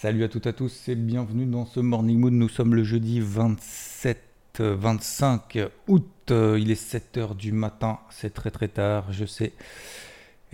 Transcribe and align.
Salut 0.00 0.24
à 0.24 0.28
toutes 0.28 0.46
et 0.46 0.48
à 0.48 0.52
tous 0.54 0.88
et 0.88 0.94
bienvenue 0.94 1.44
dans 1.44 1.66
ce 1.66 1.78
Morning 1.78 2.18
Mood. 2.18 2.32
Nous 2.32 2.48
sommes 2.48 2.74
le 2.74 2.84
jeudi 2.84 3.20
27, 3.20 4.18
25 4.58 5.58
août. 5.88 6.08
Euh, 6.30 6.58
Il 6.58 6.70
est 6.70 6.82
7h 6.82 7.36
du 7.36 7.52
matin. 7.52 7.98
C'est 8.08 8.32
très 8.32 8.50
très 8.50 8.68
tard, 8.68 9.12
je 9.12 9.26
sais. 9.26 9.52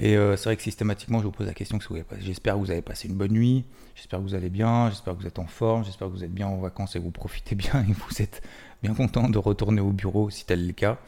Et 0.00 0.16
euh, 0.16 0.36
c'est 0.36 0.46
vrai 0.46 0.56
que 0.56 0.64
systématiquement, 0.64 1.20
je 1.20 1.26
vous 1.26 1.30
pose 1.30 1.46
la 1.46 1.54
question 1.54 1.78
que. 1.78 1.84
J'espère 2.18 2.54
que 2.54 2.58
vous 2.58 2.72
avez 2.72 2.82
passé 2.82 3.06
une 3.06 3.14
bonne 3.14 3.30
nuit. 3.30 3.64
J'espère 3.94 4.18
que 4.18 4.24
vous 4.24 4.34
allez 4.34 4.50
bien. 4.50 4.90
J'espère 4.90 5.14
que 5.14 5.20
vous 5.20 5.28
êtes 5.28 5.38
en 5.38 5.46
forme. 5.46 5.84
J'espère 5.84 6.08
que 6.08 6.12
vous 6.12 6.24
êtes 6.24 6.34
bien 6.34 6.48
en 6.48 6.56
vacances 6.56 6.96
et 6.96 6.98
que 6.98 7.04
vous 7.04 7.12
profitez 7.12 7.54
bien 7.54 7.84
et 7.88 7.92
que 7.92 8.00
vous 8.00 8.20
êtes 8.20 8.42
bien 8.82 8.94
content 8.94 9.28
de 9.28 9.38
retourner 9.38 9.80
au 9.80 9.92
bureau 9.92 10.28
si 10.28 10.44
tel 10.44 10.64
est 10.64 10.66
le 10.66 10.72
cas. 10.72 10.98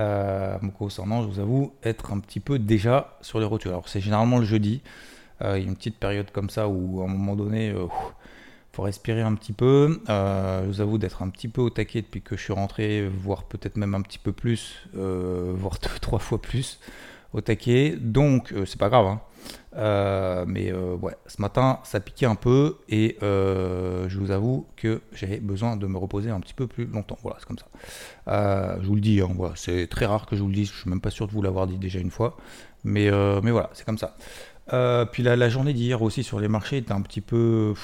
Euh, 0.00 0.56
concernant, 0.78 1.22
je 1.22 1.28
vous 1.28 1.38
avoue 1.38 1.74
être 1.82 2.14
un 2.14 2.20
petit 2.20 2.40
peu 2.40 2.58
déjà 2.58 3.18
sur 3.20 3.40
les 3.40 3.44
rotules. 3.44 3.72
Alors, 3.72 3.90
c'est 3.90 4.00
généralement 4.00 4.38
le 4.38 4.46
jeudi. 4.46 4.80
Euh, 5.42 5.58
il 5.58 5.64
a 5.66 5.68
une 5.68 5.76
petite 5.76 5.98
période 5.98 6.30
comme 6.30 6.50
ça 6.50 6.68
où, 6.68 7.00
à 7.02 7.04
un 7.04 7.08
moment 7.08 7.36
donné, 7.36 7.68
il 7.68 7.88
faut 8.72 8.82
respirer 8.82 9.22
un 9.22 9.34
petit 9.34 9.52
peu. 9.52 10.00
Euh, 10.08 10.62
je 10.62 10.66
vous 10.68 10.80
avoue 10.80 10.98
d'être 10.98 11.22
un 11.22 11.28
petit 11.28 11.48
peu 11.48 11.60
au 11.60 11.70
taquet 11.70 12.02
depuis 12.02 12.22
que 12.22 12.36
je 12.36 12.42
suis 12.42 12.52
rentré, 12.52 13.08
voire 13.08 13.44
peut-être 13.44 13.76
même 13.76 13.94
un 13.94 14.02
petit 14.02 14.18
peu 14.18 14.32
plus, 14.32 14.86
euh, 14.96 15.52
voire 15.56 15.78
deux, 15.82 15.98
trois 16.00 16.18
fois 16.18 16.40
plus 16.40 16.80
au 17.32 17.40
taquet. 17.40 17.96
Donc, 18.00 18.52
euh, 18.52 18.64
c'est 18.64 18.78
pas 18.78 18.88
grave. 18.88 19.06
hein. 19.06 19.20
Euh, 19.76 20.44
mais 20.46 20.72
euh, 20.72 20.96
ce 21.26 21.42
matin, 21.42 21.80
ça 21.82 22.00
piquait 22.00 22.26
un 22.26 22.36
peu 22.36 22.78
et 22.88 23.18
euh, 23.22 24.08
je 24.08 24.18
vous 24.18 24.30
avoue 24.30 24.66
que 24.76 25.02
j'avais 25.12 25.38
besoin 25.38 25.76
de 25.76 25.86
me 25.86 25.98
reposer 25.98 26.30
un 26.30 26.40
petit 26.40 26.54
peu 26.54 26.66
plus 26.66 26.86
longtemps. 26.86 27.18
Voilà, 27.22 27.38
c'est 27.40 27.46
comme 27.46 27.58
ça. 27.58 27.66
Euh, 28.28 28.76
je 28.80 28.86
vous 28.86 28.94
le 28.94 29.00
dis, 29.00 29.20
hein, 29.20 29.28
c'est 29.56 29.88
très 29.88 30.06
rare 30.06 30.26
que 30.26 30.36
je 30.36 30.42
vous 30.42 30.48
le 30.48 30.54
dise. 30.54 30.70
Je 30.72 30.80
suis 30.80 30.88
même 30.88 31.00
pas 31.00 31.10
sûr 31.10 31.26
de 31.26 31.32
vous 31.32 31.42
l'avoir 31.42 31.66
dit 31.66 31.76
déjà 31.76 31.98
une 31.98 32.10
fois. 32.10 32.36
Mais, 32.84 33.10
euh, 33.10 33.40
mais 33.42 33.50
voilà, 33.50 33.70
c'est 33.74 33.84
comme 33.84 33.98
ça. 33.98 34.16
Euh, 34.72 35.04
puis 35.04 35.22
la, 35.22 35.48
journée 35.48 35.74
d'hier 35.74 36.00
aussi 36.02 36.22
sur 36.22 36.40
les 36.40 36.48
marchés 36.48 36.78
était 36.78 36.92
un 36.92 37.02
petit 37.02 37.20
peu, 37.20 37.74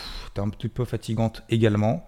fatigante 0.85 1.43
également. 1.49 2.07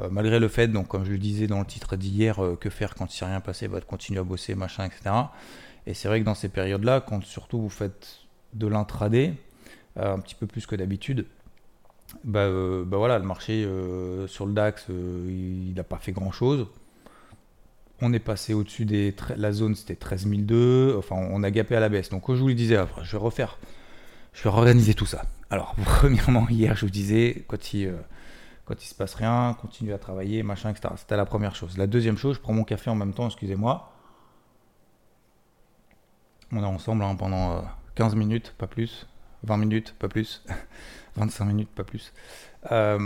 Euh, 0.00 0.08
malgré 0.10 0.40
le 0.40 0.48
fait, 0.48 0.66
donc 0.68 0.88
comme 0.88 1.04
je 1.04 1.12
le 1.12 1.18
disais 1.18 1.46
dans 1.46 1.60
le 1.60 1.66
titre 1.66 1.94
d'hier, 1.96 2.42
euh, 2.42 2.56
que 2.56 2.68
faire 2.68 2.94
quand 2.94 3.14
il 3.14 3.16
s'est 3.16 3.26
rien 3.26 3.40
passé, 3.40 3.68
bah, 3.68 3.78
de 3.78 3.84
continuer 3.84 4.18
à 4.18 4.24
bosser, 4.24 4.54
machin, 4.54 4.86
etc. 4.86 5.14
Et 5.86 5.94
c'est 5.94 6.08
vrai 6.08 6.20
que 6.20 6.24
dans 6.24 6.34
ces 6.34 6.48
périodes-là, 6.48 7.00
quand 7.00 7.22
surtout 7.22 7.60
vous 7.60 7.70
faites 7.70 8.20
de 8.54 8.66
l'intraday, 8.66 9.34
un 9.96 10.18
petit 10.18 10.34
peu 10.34 10.46
plus 10.46 10.66
que 10.66 10.74
d'habitude, 10.74 11.26
bah, 12.24 12.48
bah 12.84 12.96
voilà, 12.96 13.18
le 13.18 13.24
marché 13.24 13.68
sur 14.26 14.46
le 14.46 14.52
DAX, 14.52 14.86
il 14.88 15.74
n'a 15.76 15.84
pas 15.84 15.98
fait 15.98 16.12
grand-chose. 16.12 16.66
On 18.00 18.12
est 18.12 18.18
passé 18.18 18.54
au-dessus 18.54 18.86
des... 18.86 19.14
La 19.36 19.52
zone, 19.52 19.74
c'était 19.74 19.94
13 19.94 20.26
002. 20.26 20.96
Enfin, 20.98 21.16
on 21.16 21.42
a 21.42 21.50
gapé 21.50 21.76
à 21.76 21.80
la 21.80 21.88
baisse. 21.88 22.08
Donc, 22.08 22.24
comme 22.24 22.34
je 22.34 22.40
vous 22.40 22.48
le 22.48 22.54
disais, 22.54 22.78
je 23.02 23.12
vais 23.12 23.18
refaire... 23.18 23.58
Je 24.34 24.42
vais 24.42 24.50
organiser 24.50 24.94
tout 24.94 25.06
ça. 25.06 25.24
Alors, 25.48 25.74
premièrement, 25.84 26.46
hier, 26.48 26.76
je 26.76 26.84
vous 26.84 26.90
disais, 26.90 27.44
quand 27.48 27.72
il, 27.72 27.86
euh, 27.86 27.96
quand 28.66 28.82
il 28.82 28.86
se 28.86 28.94
passe 28.94 29.14
rien, 29.14 29.56
continuez 29.60 29.94
à 29.94 29.98
travailler, 29.98 30.42
machin, 30.42 30.70
etc. 30.70 30.94
C'était 30.96 31.16
la 31.16 31.24
première 31.24 31.54
chose. 31.54 31.78
La 31.78 31.86
deuxième 31.86 32.18
chose, 32.18 32.36
je 32.36 32.40
prends 32.40 32.52
mon 32.52 32.64
café 32.64 32.90
en 32.90 32.94
même 32.94 33.14
temps, 33.14 33.26
excusez-moi. 33.26 33.90
On 36.52 36.62
est 36.62 36.66
ensemble 36.66 37.04
hein, 37.04 37.14
pendant 37.16 37.58
euh, 37.58 37.60
15 37.94 38.14
minutes, 38.16 38.54
pas 38.58 38.66
plus. 38.66 39.06
20 39.44 39.56
minutes, 39.56 39.94
pas 39.98 40.08
plus. 40.08 40.44
25 41.16 41.44
minutes, 41.44 41.70
pas 41.70 41.84
plus. 41.84 42.12
Euh, 42.72 42.98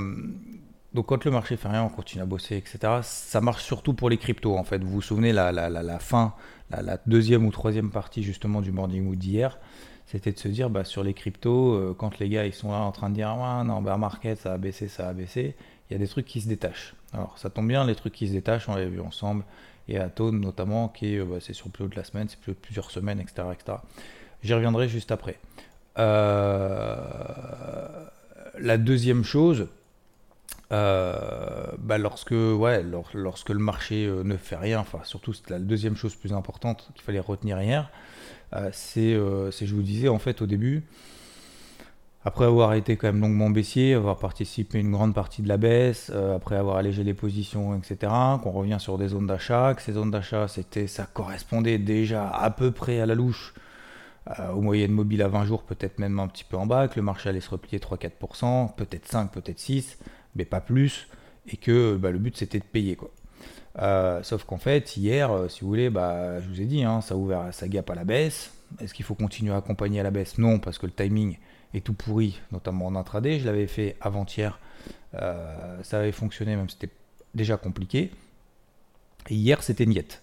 donc 0.94 1.06
quand 1.06 1.24
le 1.24 1.30
marché 1.30 1.56
fait 1.56 1.68
rien, 1.68 1.82
on 1.82 1.90
continue 1.90 2.22
à 2.22 2.26
bosser, 2.26 2.56
etc. 2.56 3.00
Ça 3.02 3.40
marche 3.40 3.62
surtout 3.62 3.92
pour 3.92 4.08
les 4.08 4.16
cryptos, 4.16 4.56
en 4.56 4.64
fait. 4.64 4.82
Vous 4.82 4.90
vous 4.90 5.02
souvenez, 5.02 5.32
la, 5.32 5.52
la, 5.52 5.68
la, 5.68 5.98
fin, 5.98 6.34
la, 6.70 6.98
deuxième 7.06 7.44
ou 7.44 7.50
troisième 7.50 7.90
partie 7.90 8.22
justement 8.22 8.62
du 8.62 8.72
Morning 8.72 9.06
Wood 9.06 9.18
d'hier, 9.18 9.58
c'était 10.10 10.32
de 10.32 10.38
se 10.38 10.48
dire, 10.48 10.70
bah, 10.70 10.84
sur 10.84 11.04
les 11.04 11.12
cryptos, 11.12 11.74
euh, 11.74 11.94
quand 11.96 12.18
les 12.18 12.30
gars 12.30 12.46
ils 12.46 12.54
sont 12.54 12.72
là 12.72 12.78
en 12.78 12.92
train 12.92 13.10
de 13.10 13.14
dire, 13.14 13.28
ouais, 13.28 13.64
non, 13.64 13.82
bear 13.82 13.98
market, 13.98 14.38
ça 14.38 14.54
a 14.54 14.58
baissé, 14.58 14.88
ça 14.88 15.06
a 15.06 15.12
baissé, 15.12 15.54
il 15.88 15.92
y 15.92 15.96
a 15.96 15.98
des 15.98 16.08
trucs 16.08 16.24
qui 16.24 16.40
se 16.40 16.48
détachent. 16.48 16.94
Alors 17.12 17.36
ça 17.36 17.50
tombe 17.50 17.68
bien, 17.68 17.84
les 17.84 17.94
trucs 17.94 18.14
qui 18.14 18.26
se 18.26 18.32
détachent, 18.32 18.70
on 18.70 18.74
l'a 18.74 18.86
vu 18.86 19.00
ensemble, 19.00 19.44
et 19.86 19.98
Atone 19.98 20.40
notamment, 20.40 20.88
qui 20.88 21.14
est, 21.14 21.18
euh, 21.18 21.26
bah, 21.26 21.36
c'est 21.40 21.52
sur 21.52 21.66
le 21.66 21.72
plus 21.72 21.84
haut 21.84 21.88
de 21.88 21.96
la 21.96 22.04
semaine, 22.04 22.26
c'est 22.26 22.40
plus 22.40 22.52
haut 22.52 22.54
de 22.54 22.60
plusieurs 22.60 22.90
semaines, 22.90 23.20
etc. 23.20 23.48
etc. 23.52 23.78
J'y 24.42 24.54
reviendrai 24.54 24.88
juste 24.88 25.12
après. 25.12 25.38
Euh, 25.98 26.96
la 28.58 28.78
deuxième 28.78 29.24
chose, 29.24 29.68
bah, 30.70 31.98
lorsque, 31.98 32.32
ouais, 32.32 32.82
lor- 32.82 33.10
lorsque 33.14 33.50
le 33.50 33.58
marché 33.58 34.06
euh, 34.06 34.22
ne 34.24 34.36
fait 34.36 34.56
rien, 34.56 34.80
enfin 34.80 35.00
surtout 35.04 35.32
c'est 35.32 35.50
la 35.50 35.58
deuxième 35.58 35.96
chose 35.96 36.14
plus 36.14 36.32
importante 36.32 36.90
qu'il 36.94 37.02
fallait 37.02 37.20
retenir 37.20 37.60
hier, 37.60 37.90
euh, 38.54 38.70
c'est, 38.72 39.14
euh, 39.14 39.50
je 39.50 39.74
vous 39.74 39.82
disais 39.82 40.08
en 40.08 40.18
fait 40.18 40.42
au 40.42 40.46
début, 40.46 40.84
après 42.24 42.44
avoir 42.44 42.74
été 42.74 42.96
quand 42.96 43.06
même 43.06 43.20
longuement 43.20 43.48
baissier, 43.48 43.94
avoir 43.94 44.18
participé 44.18 44.78
à 44.78 44.80
une 44.80 44.90
grande 44.90 45.14
partie 45.14 45.40
de 45.40 45.48
la 45.48 45.56
baisse, 45.56 46.10
euh, 46.14 46.36
après 46.36 46.56
avoir 46.56 46.76
allégé 46.76 47.04
les 47.04 47.14
positions, 47.14 47.74
etc., 47.78 48.12
qu'on 48.42 48.50
revient 48.50 48.76
sur 48.80 48.98
des 48.98 49.08
zones 49.08 49.26
d'achat, 49.26 49.74
que 49.74 49.82
ces 49.82 49.92
zones 49.92 50.10
d'achat, 50.10 50.48
c'était, 50.48 50.86
ça 50.88 51.06
correspondait 51.06 51.78
déjà 51.78 52.28
à 52.28 52.50
peu 52.50 52.70
près 52.72 53.00
à 53.00 53.06
la 53.06 53.14
louche 53.14 53.54
euh, 54.38 54.52
aux 54.52 54.60
moyennes 54.60 54.92
mobiles 54.92 55.22
à 55.22 55.28
20 55.28 55.44
jours, 55.44 55.62
peut-être 55.62 55.98
même 55.98 56.18
un 56.18 56.28
petit 56.28 56.44
peu 56.44 56.56
en 56.56 56.66
bas, 56.66 56.88
que 56.88 56.96
le 56.96 57.02
marché 57.02 57.28
allait 57.30 57.40
se 57.40 57.50
replier 57.50 57.78
3-4%, 57.78 58.74
peut-être 58.76 59.06
5, 59.06 59.32
peut-être 59.32 59.58
6, 59.60 59.98
mais 60.38 60.46
pas 60.46 60.60
plus, 60.60 61.08
et 61.48 61.56
que 61.56 61.96
bah, 61.96 62.10
le 62.10 62.18
but 62.18 62.36
c'était 62.36 62.60
de 62.60 62.64
payer 62.64 62.96
quoi. 62.96 63.10
Euh, 63.78 64.22
sauf 64.22 64.44
qu'en 64.44 64.58
fait, 64.58 64.96
hier, 64.96 65.30
euh, 65.30 65.48
si 65.48 65.60
vous 65.60 65.68
voulez, 65.68 65.90
bah, 65.90 66.40
je 66.40 66.48
vous 66.48 66.60
ai 66.60 66.64
dit, 66.64 66.82
hein, 66.82 67.00
ça 67.00 67.14
a 67.14 67.16
ouvert 67.16 67.52
sa 67.52 67.68
gap 67.68 67.88
à 67.90 67.94
la 67.94 68.04
baisse. 68.04 68.52
Est-ce 68.80 68.92
qu'il 68.92 69.04
faut 69.04 69.14
continuer 69.14 69.52
à 69.52 69.56
accompagner 69.56 70.00
à 70.00 70.02
la 70.02 70.10
baisse? 70.10 70.38
Non, 70.38 70.58
parce 70.58 70.78
que 70.78 70.86
le 70.86 70.92
timing 70.92 71.38
est 71.74 71.84
tout 71.84 71.92
pourri, 71.92 72.40
notamment 72.50 72.86
en 72.86 72.96
intraday. 72.96 73.38
Je 73.38 73.46
l'avais 73.46 73.66
fait 73.66 73.96
avant-hier, 74.00 74.58
euh, 75.14 75.82
ça 75.82 76.00
avait 76.00 76.12
fonctionné, 76.12 76.56
même 76.56 76.68
si 76.68 76.76
c'était 76.80 76.92
déjà 77.34 77.56
compliqué. 77.56 78.10
Et 79.28 79.34
hier, 79.34 79.62
c'était 79.62 79.86
niette. 79.86 80.22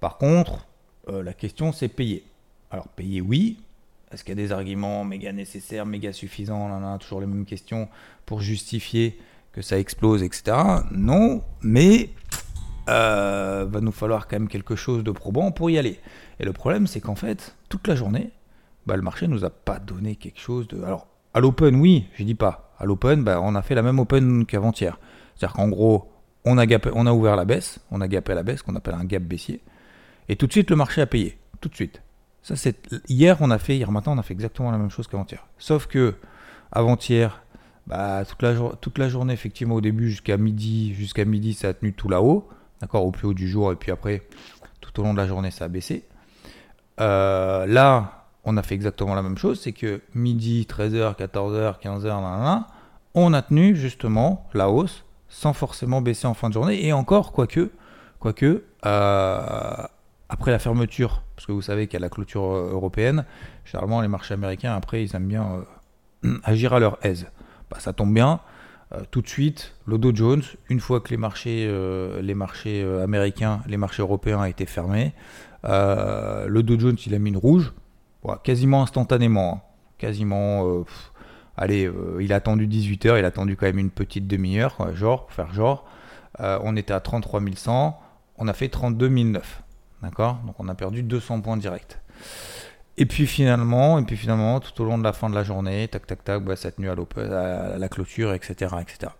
Par 0.00 0.18
contre, 0.18 0.66
la 1.08 1.32
question 1.32 1.72
c'est 1.72 1.88
payer. 1.88 2.22
Alors 2.70 2.88
payer, 2.88 3.22
oui. 3.22 3.58
Est-ce 4.12 4.24
qu'il 4.24 4.38
y 4.38 4.40
a 4.40 4.42
des 4.42 4.52
arguments 4.52 5.04
méga 5.04 5.32
nécessaires, 5.32 5.86
méga 5.86 6.12
suffisants 6.12 6.70
en 6.70 6.94
a 6.94 6.98
toujours 6.98 7.20
les 7.20 7.26
mêmes 7.26 7.44
questions 7.44 7.88
pour 8.24 8.40
justifier 8.40 9.18
que 9.52 9.62
ça 9.62 9.78
explose, 9.78 10.22
etc. 10.22 10.56
Non, 10.90 11.42
mais 11.62 12.10
euh, 12.88 13.66
va 13.68 13.80
nous 13.80 13.92
falloir 13.92 14.26
quand 14.26 14.36
même 14.36 14.48
quelque 14.48 14.76
chose 14.76 15.04
de 15.04 15.10
probant 15.10 15.50
pour 15.52 15.68
y 15.70 15.78
aller. 15.78 16.00
Et 16.40 16.44
le 16.44 16.52
problème, 16.52 16.86
c'est 16.86 17.00
qu'en 17.00 17.16
fait, 17.16 17.54
toute 17.68 17.86
la 17.86 17.94
journée, 17.94 18.30
bah, 18.86 18.96
le 18.96 19.02
marché 19.02 19.28
nous 19.28 19.44
a 19.44 19.50
pas 19.50 19.78
donné 19.78 20.16
quelque 20.16 20.40
chose 20.40 20.68
de. 20.68 20.82
Alors, 20.82 21.06
à 21.34 21.40
l'open, 21.40 21.76
oui, 21.76 22.06
je 22.14 22.24
dis 22.24 22.34
pas. 22.34 22.74
À 22.78 22.86
l'open, 22.86 23.24
bah, 23.24 23.40
on 23.42 23.54
a 23.54 23.62
fait 23.62 23.74
la 23.74 23.82
même 23.82 23.98
open 23.98 24.46
qu'avant-hier. 24.46 24.98
C'est-à-dire 25.34 25.56
qu'en 25.56 25.68
gros, 25.68 26.10
on 26.44 26.56
a, 26.56 26.64
on 26.94 27.06
a 27.06 27.12
ouvert 27.12 27.36
la 27.36 27.44
baisse, 27.44 27.80
on 27.90 28.00
a 28.00 28.08
gapé 28.08 28.34
la 28.34 28.42
baisse, 28.42 28.62
qu'on 28.62 28.76
appelle 28.76 28.94
un 28.94 29.04
gap 29.04 29.22
baissier, 29.22 29.60
et 30.28 30.36
tout 30.36 30.46
de 30.46 30.52
suite, 30.52 30.70
le 30.70 30.76
marché 30.76 31.00
a 31.00 31.06
payé. 31.06 31.38
Tout 31.60 31.68
de 31.68 31.74
suite. 31.74 32.00
Ça, 32.42 32.54
hier, 33.08 33.36
on 33.40 33.50
a 33.50 33.58
fait, 33.58 33.76
hier 33.76 33.90
matin, 33.90 34.12
on 34.14 34.18
a 34.18 34.22
fait 34.22 34.34
exactement 34.34 34.70
la 34.70 34.78
même 34.78 34.90
chose 34.90 35.06
qu'avant-hier. 35.06 35.46
Sauf 35.58 35.86
que 35.86 36.14
avant-hier, 36.72 37.42
bah, 37.86 38.22
toute, 38.26 38.98
la, 38.98 39.08
journée, 39.08 39.32
effectivement, 39.32 39.76
au 39.76 39.80
début, 39.80 40.10
jusqu'à 40.10 40.36
midi, 40.36 40.94
jusqu'à 40.94 41.24
midi, 41.24 41.54
ça 41.54 41.68
a 41.68 41.74
tenu 41.74 41.92
tout 41.92 42.08
là-haut, 42.08 42.48
d'accord, 42.80 43.04
au 43.04 43.10
plus 43.10 43.26
haut 43.26 43.34
du 43.34 43.48
jour, 43.48 43.72
et 43.72 43.76
puis 43.76 43.90
après, 43.90 44.22
tout 44.80 45.00
au 45.00 45.02
long 45.02 45.14
de 45.14 45.18
la 45.18 45.26
journée, 45.26 45.50
ça 45.50 45.64
a 45.66 45.68
baissé. 45.68 46.04
Euh, 47.00 47.66
là, 47.66 48.26
on 48.44 48.56
a 48.56 48.62
fait 48.62 48.74
exactement 48.74 49.14
la 49.14 49.22
même 49.22 49.38
chose, 49.38 49.60
c'est 49.60 49.72
que 49.72 50.02
midi, 50.14 50.66
13h, 50.68 51.16
14h, 51.16 51.80
15h, 51.80 52.04
nanana, 52.04 52.66
on 53.14 53.32
a 53.32 53.42
tenu 53.42 53.74
justement 53.74 54.46
la 54.54 54.70
hausse 54.70 55.04
sans 55.28 55.52
forcément 55.52 56.00
baisser 56.00 56.26
en 56.26 56.34
fin 56.34 56.48
de 56.48 56.54
journée, 56.54 56.84
et 56.84 56.92
encore, 56.92 57.32
quoique, 57.32 57.70
quoique, 58.18 58.64
euh, 58.84 59.86
après 60.28 60.50
la 60.50 60.58
fermeture, 60.58 61.22
parce 61.34 61.46
que 61.46 61.52
vous 61.52 61.62
savez 61.62 61.86
qu'il 61.86 61.94
y 61.94 61.96
a 61.96 62.00
la 62.00 62.10
clôture 62.10 62.44
euh, 62.44 62.70
européenne, 62.72 63.24
généralement 63.64 64.00
les 64.00 64.08
marchés 64.08 64.34
américains, 64.34 64.74
après, 64.74 65.02
ils 65.02 65.16
aiment 65.16 65.26
bien 65.28 65.64
euh, 66.24 66.38
agir 66.44 66.74
à 66.74 66.80
leur 66.80 66.98
aise. 67.02 67.26
Bah, 67.70 67.78
ça 67.80 67.92
tombe 67.92 68.12
bien, 68.12 68.40
euh, 68.92 69.00
tout 69.10 69.22
de 69.22 69.28
suite, 69.28 69.74
le 69.86 69.98
Dow 69.98 70.14
Jones, 70.14 70.42
une 70.68 70.80
fois 70.80 71.00
que 71.00 71.10
les 71.10 71.16
marchés, 71.16 71.70
les 72.20 72.34
marchés 72.34 72.82
américains, 73.02 73.60
les 73.66 73.76
marchés 73.76 74.02
européens 74.02 74.44
été 74.44 74.66
fermés, 74.66 75.14
le 75.64 76.60
Dow 76.60 76.78
Jones, 76.78 76.96
il 77.06 77.14
a 77.14 77.18
mis 77.18 77.30
une 77.30 77.36
rouge, 77.36 77.72
quasiment 78.44 78.82
instantanément. 78.82 79.62
hein. 79.64 79.68
quasiment. 79.96 80.84
allez, 81.56 81.90
il 82.20 82.32
a 82.32 82.36
attendu 82.36 82.66
18h, 82.66 83.18
il 83.18 83.24
a 83.24 83.28
attendu 83.28 83.56
quand 83.56 83.66
même 83.66 83.78
une 83.78 83.90
petite 83.90 84.26
demi-heure, 84.26 84.94
genre, 84.94 85.26
pour 85.26 85.32
faire 85.32 85.52
genre. 85.52 85.86
On 86.38 86.76
était 86.76 86.92
à 86.92 87.00
33 87.00 87.40
100, 87.54 87.98
on 88.38 88.48
a 88.48 88.52
fait 88.52 88.68
32 88.68 89.08
009. 89.08 89.62
D'accord? 90.02 90.38
Donc 90.46 90.56
on 90.58 90.68
a 90.68 90.74
perdu 90.74 91.02
200 91.02 91.40
points 91.40 91.56
directs. 91.56 91.98
Et 92.96 93.06
puis 93.06 93.26
finalement, 93.26 93.98
et 93.98 94.02
puis 94.02 94.16
finalement, 94.16 94.58
tout 94.58 94.82
au 94.82 94.84
long 94.84 94.98
de 94.98 95.04
la 95.04 95.12
fin 95.12 95.30
de 95.30 95.34
la 95.34 95.44
journée, 95.44 95.86
tac 95.86 96.06
tac 96.06 96.24
tac, 96.24 96.42
bah, 96.42 96.56
ça 96.56 96.68
a 96.68 96.70
tenu 96.72 96.88
à, 96.88 96.94
à 96.94 97.78
la 97.78 97.88
clôture, 97.88 98.32
etc., 98.32 98.74
etc. 98.80 99.12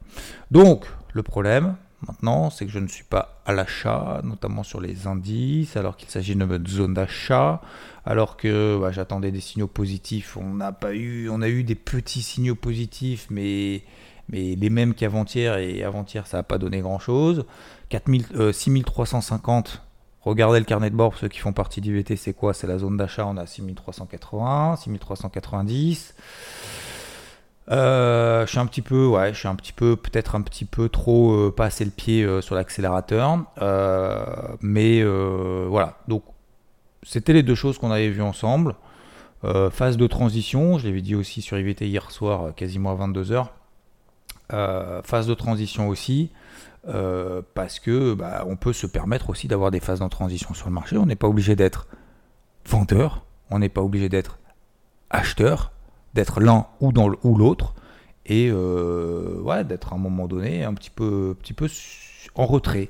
Donc 0.51 0.87
le 1.13 1.23
problème 1.23 1.77
maintenant, 2.07 2.51
c'est 2.51 2.65
que 2.67 2.73
je 2.73 2.79
ne 2.79 2.89
suis 2.89 3.05
pas 3.05 3.41
à 3.45 3.53
l'achat, 3.53 4.21
notamment 4.25 4.63
sur 4.63 4.81
les 4.81 5.07
indices, 5.07 5.77
alors 5.77 5.97
qu'il 5.97 6.09
s'agit 6.09 6.35
de 6.35 6.69
zone 6.69 6.95
d'achat, 6.95 7.61
alors 8.05 8.37
que 8.37 8.79
bah, 8.81 8.93
j'attendais 8.93 9.31
des 9.31 9.41
signaux 9.41 9.69
positifs. 9.69 10.37
On 10.37 10.55
n'a 10.55 10.73
pas 10.73 10.95
eu, 10.95 11.29
on 11.29 11.43
a 11.43 11.49
eu 11.49 11.65
des 11.65 11.75
petits 11.75 12.23
signaux 12.23 12.57
positifs, 12.57 13.27
mais 13.31 13.83
mais 14.31 14.57
les 14.57 14.71
mêmes 14.71 14.95
qu'avant-hier 14.95 15.57
et 15.57 15.83
avant-hier, 15.83 16.27
ça 16.27 16.39
n'a 16.39 16.43
pas 16.43 16.59
donné 16.59 16.81
grand-chose. 16.81 17.47
4000, 17.89 18.27
euh, 18.35 18.53
6350. 18.53 19.83
Regardez 20.29 20.59
le 20.59 20.67
carnet 20.67 20.91
de 20.91 20.95
bord 20.95 21.13
pour 21.13 21.19
ceux 21.19 21.29
qui 21.29 21.39
font 21.39 21.55
partie 21.55 21.81
d'IVT, 21.81 22.17
c'est 22.17 22.35
quoi? 22.35 22.53
C'est 22.53 22.67
la 22.67 22.77
zone 22.77 22.99
d'achat, 22.99 23.25
on 23.27 23.39
a 23.39 23.47
6380, 23.47 24.77
6390. 24.77 26.15
Euh, 27.71 28.45
je 28.45 28.51
suis 28.51 28.59
un 28.59 28.67
petit 28.67 28.83
peu, 28.83 29.07
ouais, 29.07 29.33
je 29.33 29.39
suis 29.39 29.49
un 29.49 29.55
petit 29.55 29.73
peu, 29.73 29.97
peut-être 29.97 30.35
un 30.35 30.43
petit 30.43 30.67
peu 30.67 30.91
trop 30.91 31.33
euh, 31.33 31.55
pas 31.55 31.65
assez 31.65 31.83
le 31.85 31.91
pied 31.91 32.25
euh, 32.25 32.43
sur 32.43 32.55
l'accélérateur, 32.55 33.39
Euh, 33.63 34.23
mais 34.61 35.03
voilà. 35.03 35.97
Donc, 36.09 36.25
c'était 37.03 37.33
les 37.33 37.43
deux 37.43 37.55
choses 37.55 37.79
qu'on 37.79 37.91
avait 37.91 38.11
vues 38.11 38.23
ensemble. 38.23 38.75
Phase 39.71 39.97
de 39.97 40.07
transition, 40.07 40.79
je 40.79 40.89
l'avais 40.89 41.01
dit 41.01 41.15
aussi 41.15 41.41
sur 41.41 41.59
IVT 41.59 41.87
hier 41.87 42.11
soir, 42.11 42.55
quasiment 42.55 42.91
à 42.91 43.07
22h. 43.07 43.47
Euh, 44.55 45.03
phase 45.03 45.27
de 45.27 45.35
transition 45.35 45.89
aussi, 45.89 46.31
euh, 46.89 47.43
parce 47.53 47.79
que 47.81 48.15
bah, 48.15 48.47
on 48.49 48.57
peut 48.57 48.73
se 48.73 48.87
permettre 48.87 49.29
aussi 49.29 49.47
d'avoir 49.47 49.71
des 49.71 49.81
phases 49.81 50.01
de 50.01 50.09
transition 50.09 50.55
sur 50.55 50.69
le 50.69 50.73
marché. 50.73 50.97
On 50.97 51.05
n'est 51.05 51.17
pas 51.17 51.29
obligé 51.29 51.55
d'être 51.55 51.87
vendeur, 52.67 53.27
on 53.51 53.59
n'est 53.59 53.69
pas 53.69 53.83
obligé 53.83 54.09
d'être 54.09 54.39
acheteur, 55.11 55.73
d'être 56.15 56.41
l'un 56.41 56.67
ou 56.81 56.93
dans 56.93 57.09
l'autre, 57.09 57.75
et 58.25 58.49
euh, 58.51 59.39
ouais, 59.43 59.65
d'être 59.65 59.93
à 59.93 59.97
un 59.97 59.99
moment 59.99 60.27
donné 60.27 60.65
un 60.65 60.73
petit 60.73 60.91
peu, 60.91 61.37
petit 61.39 61.53
peu 61.53 61.69
en 62.35 62.47
retrait. 62.47 62.89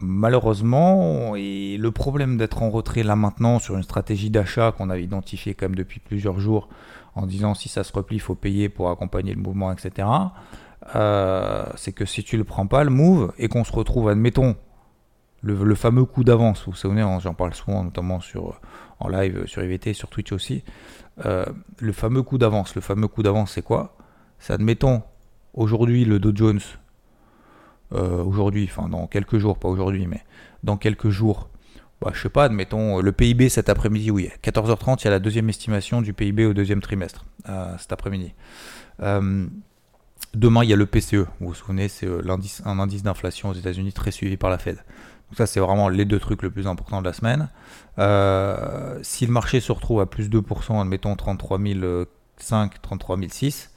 Malheureusement, 0.00 1.36
et 1.36 1.76
le 1.76 1.90
problème 1.90 2.38
d'être 2.38 2.62
en 2.62 2.70
retrait 2.70 3.02
là 3.02 3.14
maintenant 3.14 3.58
sur 3.58 3.76
une 3.76 3.82
stratégie 3.82 4.30
d'achat 4.30 4.72
qu'on 4.72 4.88
avait 4.88 5.04
identifiée 5.04 5.52
quand 5.52 5.66
même 5.66 5.76
depuis 5.76 6.00
plusieurs 6.00 6.40
jours, 6.40 6.70
en 7.14 7.26
disant 7.26 7.54
si 7.54 7.68
ça 7.68 7.84
se 7.84 7.92
replie, 7.92 8.16
il 8.16 8.20
faut 8.20 8.34
payer 8.34 8.68
pour 8.68 8.90
accompagner 8.90 9.34
le 9.34 9.40
mouvement, 9.40 9.72
etc. 9.72 10.08
euh, 10.94 11.66
c'est 11.76 11.92
que 11.92 12.04
si 12.04 12.24
tu 12.24 12.36
le 12.36 12.44
prends 12.44 12.66
pas, 12.66 12.84
le 12.84 12.90
move, 12.90 13.32
et 13.38 13.48
qu'on 13.48 13.64
se 13.64 13.72
retrouve, 13.72 14.08
admettons, 14.08 14.56
le, 15.42 15.74
fameux 15.74 16.04
coup 16.04 16.24
d'avance, 16.24 16.64
vous 16.64 16.70
vous 16.70 16.76
souvenez, 16.76 17.02
hein, 17.02 17.18
j'en 17.18 17.34
parle 17.34 17.52
souvent, 17.54 17.82
notamment 17.82 18.20
sur, 18.20 18.60
en 19.00 19.08
live 19.08 19.44
sur 19.46 19.62
IVT, 19.62 19.92
sur 19.92 20.08
Twitch 20.08 20.32
aussi, 20.32 20.62
euh, 21.24 21.44
le 21.78 21.92
fameux 21.92 22.22
coup 22.22 22.38
d'avance. 22.38 22.74
Le 22.74 22.80
fameux 22.80 23.08
coup 23.08 23.22
d'avance, 23.22 23.52
c'est 23.52 23.62
quoi? 23.62 23.96
C'est, 24.38 24.52
admettons, 24.52 25.02
aujourd'hui, 25.52 26.04
le 26.04 26.18
Dow 26.20 26.32
Jones, 26.34 26.60
euh, 27.92 28.22
aujourd'hui, 28.22 28.68
enfin 28.70 28.88
dans 28.88 29.06
quelques 29.06 29.38
jours, 29.38 29.58
pas 29.58 29.68
aujourd'hui, 29.68 30.06
mais 30.06 30.22
dans 30.62 30.76
quelques 30.76 31.10
jours, 31.10 31.48
bah, 32.02 32.10
je 32.14 32.20
sais 32.20 32.28
pas, 32.28 32.44
admettons, 32.44 33.00
le 33.00 33.12
PIB 33.12 33.48
cet 33.48 33.68
après-midi, 33.68 34.10
oui, 34.10 34.28
à 34.34 34.50
14h30, 34.50 35.00
il 35.00 35.04
y 35.04 35.08
a 35.08 35.10
la 35.10 35.18
deuxième 35.18 35.48
estimation 35.48 36.02
du 36.02 36.12
PIB 36.12 36.46
au 36.46 36.52
deuxième 36.52 36.80
trimestre, 36.80 37.24
euh, 37.48 37.76
cet 37.78 37.92
après-midi. 37.92 38.34
Euh, 39.00 39.46
demain, 40.34 40.64
il 40.64 40.70
y 40.70 40.72
a 40.72 40.76
le 40.76 40.86
PCE, 40.86 41.26
vous 41.40 41.48
vous 41.48 41.54
souvenez, 41.54 41.88
c'est 41.88 42.06
euh, 42.06 42.22
un 42.64 42.78
indice 42.78 43.02
d'inflation 43.02 43.50
aux 43.50 43.54
États-Unis 43.54 43.92
très 43.92 44.10
suivi 44.10 44.36
par 44.36 44.50
la 44.50 44.58
Fed. 44.58 44.76
Donc 44.76 45.38
ça, 45.38 45.46
c'est 45.46 45.60
vraiment 45.60 45.88
les 45.88 46.04
deux 46.04 46.18
trucs 46.18 46.42
le 46.42 46.50
plus 46.50 46.66
importants 46.66 47.00
de 47.00 47.06
la 47.06 47.12
semaine. 47.12 47.48
Euh, 47.98 48.98
si 49.02 49.24
le 49.26 49.32
marché 49.32 49.60
se 49.60 49.72
retrouve 49.72 50.00
à 50.00 50.06
plus 50.06 50.28
2%, 50.28 50.80
admettons 50.80 51.14
33 51.16 51.58
005, 52.38 52.82
33 52.82 53.16
006, 53.30 53.71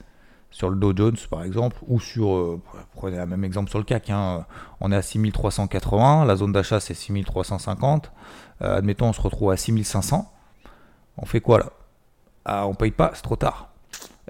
sur 0.55 0.69
le 0.69 0.77
Dow 0.77 0.95
Jones 0.95 1.17
par 1.29 1.43
exemple, 1.43 1.75
ou 1.85 1.99
sur, 1.99 2.33
euh, 2.33 2.61
prenez 2.93 3.17
le 3.17 3.25
même 3.25 3.43
exemple 3.43 3.69
sur 3.69 3.77
le 3.77 3.83
CAC, 3.83 4.09
hein, 4.09 4.45
on 4.79 4.89
est 4.89 4.95
à 4.95 5.01
6380, 5.01 6.23
la 6.23 6.37
zone 6.37 6.53
d'achat 6.53 6.79
c'est 6.79 6.93
6350, 6.93 8.09
euh, 8.61 8.77
admettons 8.77 9.07
on 9.07 9.13
se 9.13 9.19
retrouve 9.19 9.51
à 9.51 9.57
6500, 9.57 10.31
on 11.17 11.25
fait 11.25 11.41
quoi 11.41 11.59
là? 11.59 11.73
Ah, 12.45 12.67
on 12.67 12.73
paye 12.73 12.91
pas, 12.91 13.11
c'est 13.15 13.21
trop 13.21 13.35
tard. 13.35 13.73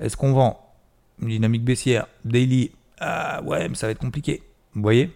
Est-ce 0.02 0.18
qu'on 0.18 0.34
vend 0.34 0.74
une 1.22 1.28
dynamique 1.28 1.64
baissière, 1.64 2.08
daily? 2.24 2.72
Ah 3.00 3.44
ouais, 3.44 3.70
mais 3.70 3.76
ça 3.76 3.86
va 3.86 3.92
être 3.92 4.00
compliqué, 4.00 4.42
vous 4.74 4.82
voyez? 4.82 5.16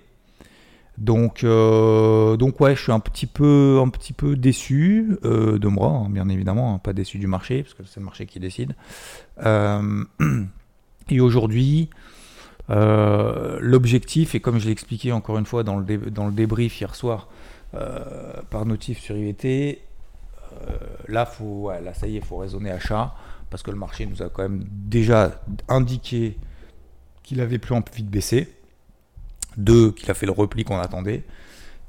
Donc, 0.99 1.43
euh, 1.43 2.37
donc 2.37 2.59
ouais, 2.59 2.75
je 2.75 2.83
suis 2.83 2.91
un 2.91 2.99
petit 2.99 3.25
peu, 3.25 3.79
un 3.83 3.89
petit 3.89 4.13
peu 4.13 4.35
déçu 4.35 5.17
de 5.23 5.67
moi, 5.67 5.87
hein, 5.87 6.09
bien 6.11 6.29
évidemment, 6.29 6.75
hein, 6.75 6.77
pas 6.77 6.93
déçu 6.93 7.17
du 7.17 7.25
marché, 7.25 7.63
parce 7.63 7.73
que 7.73 7.83
c'est 7.83 7.99
le 7.99 8.05
marché 8.05 8.27
qui 8.27 8.39
décide. 8.39 8.75
Et 11.09 11.19
aujourd'hui, 11.19 11.89
euh, 12.69 13.57
l'objectif, 13.61 14.35
et 14.35 14.39
comme 14.39 14.59
je 14.59 14.65
l'ai 14.65 14.71
expliqué 14.71 15.11
encore 15.11 15.37
une 15.37 15.45
fois 15.45 15.63
dans 15.63 15.77
le, 15.77 15.97
dans 15.97 16.27
le 16.27 16.31
débrief 16.31 16.79
hier 16.79 16.93
soir 16.95 17.27
euh, 17.73 18.41
par 18.49 18.65
notif 18.65 18.99
sur 18.99 19.17
IVT, 19.17 19.81
euh, 20.67 20.77
là, 21.07 21.25
faut, 21.25 21.71
ça 21.93 22.07
y 22.07 22.15
est, 22.15 22.19
il 22.19 22.25
faut 22.25 22.37
raisonner 22.37 22.71
achat, 22.71 23.15
parce 23.49 23.63
que 23.63 23.71
le 23.71 23.77
marché 23.77 24.05
nous 24.05 24.21
a 24.21 24.29
quand 24.29 24.43
même 24.43 24.63
déjà 24.69 25.41
indiqué 25.67 26.37
qu'il 27.23 27.41
avait 27.41 27.57
plus 27.57 27.73
envie 27.73 28.03
de 28.03 28.09
baisser. 28.09 28.47
Deux, 29.57 29.91
qu'il 29.91 30.09
a 30.11 30.13
fait 30.13 30.27
le 30.27 30.31
repli 30.31 30.63
qu'on 30.63 30.77
attendait. 30.77 31.23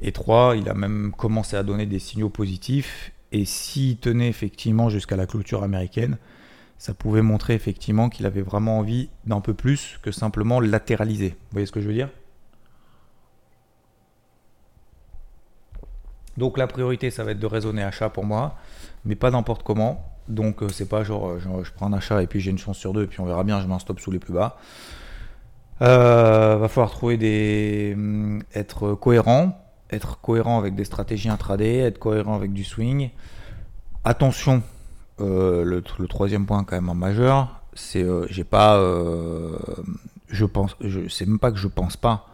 Et 0.01 0.13
trois, 0.13 0.57
il 0.57 0.69
a 0.69 0.75
même 0.75 1.13
commencé 1.17 1.57
à 1.57 1.63
donner 1.63 1.85
des 1.85 1.99
signaux 1.99 2.31
positifs. 2.31 3.13
Et 3.33 3.45
s'il 3.45 3.99
tenait 3.99 4.29
effectivement 4.29 4.89
jusqu'à 4.89 5.17
la 5.17 5.27
clôture 5.27 5.63
américaine, 5.63 6.17
ça 6.81 6.95
pouvait 6.95 7.21
montrer 7.21 7.53
effectivement 7.53 8.09
qu'il 8.09 8.25
avait 8.25 8.41
vraiment 8.41 8.79
envie 8.79 9.11
d'un 9.27 9.43
peu 9.43 9.53
plus 9.53 9.99
que 10.01 10.11
simplement 10.11 10.61
latéraliser. 10.61 11.29
Vous 11.29 11.53
voyez 11.53 11.67
ce 11.67 11.73
que 11.73 11.83
je 11.83 11.87
veux 11.87 11.93
dire? 11.93 12.09
Donc 16.39 16.57
la 16.57 16.67
priorité, 16.67 17.11
ça 17.11 17.23
va 17.23 17.33
être 17.33 17.39
de 17.39 17.47
raisonner 17.47 17.83
achat 17.83 18.09
pour 18.09 18.25
moi, 18.25 18.57
mais 19.05 19.15
pas 19.15 19.31
n'importe 19.31 19.63
comment. 19.63 20.11
Donc 20.29 20.63
euh, 20.63 20.71
c'est 20.71 20.89
pas 20.89 21.05
genre, 21.05 21.33
euh, 21.33 21.63
je 21.63 21.71
prends 21.71 21.89
un 21.89 21.93
achat 21.93 22.23
et 22.23 22.27
puis 22.27 22.41
j'ai 22.41 22.51
une 22.51 22.57
chance 22.57 22.79
sur 22.79 22.95
deux 22.95 23.03
et 23.03 23.07
puis 23.07 23.21
on 23.21 23.27
verra 23.27 23.45
bien, 23.45 23.61
je 23.61 23.67
mets 23.67 23.75
un 23.75 23.79
stop 23.79 24.01
sous 24.01 24.11
les 24.11 24.19
plus 24.19 24.33
bas. 24.33 24.57
Euh, 25.83 26.57
va 26.57 26.69
falloir 26.69 26.91
trouver 26.91 27.19
des 27.19 27.93
hum, 27.95 28.43
être 28.55 28.95
cohérent, 28.95 29.63
être 29.91 30.19
cohérent 30.23 30.59
avec 30.59 30.75
des 30.75 30.85
stratégies 30.85 31.29
intraday, 31.29 31.81
être 31.81 31.99
cohérent 31.99 32.37
avec 32.37 32.55
du 32.55 32.65
swing. 32.65 33.11
Attention, 34.03 34.63
euh, 35.21 35.65
le, 35.65 35.83
troisième 36.09 36.47
point 36.47 36.65
quand 36.65 36.81
même 36.81 36.97
majeur, 36.97 37.61
c'est 37.75 38.03
euh, 38.03 38.27
j'ai 38.31 38.45
pas, 38.45 38.77
euh, 38.79 39.59
je 40.29 40.45
pense, 40.45 40.77
je 40.81 41.09
c'est 41.09 41.27
même 41.27 41.39
pas 41.39 41.51
que 41.53 41.59
je 41.59 41.69
pense 41.69 41.97
pas, 41.97 42.27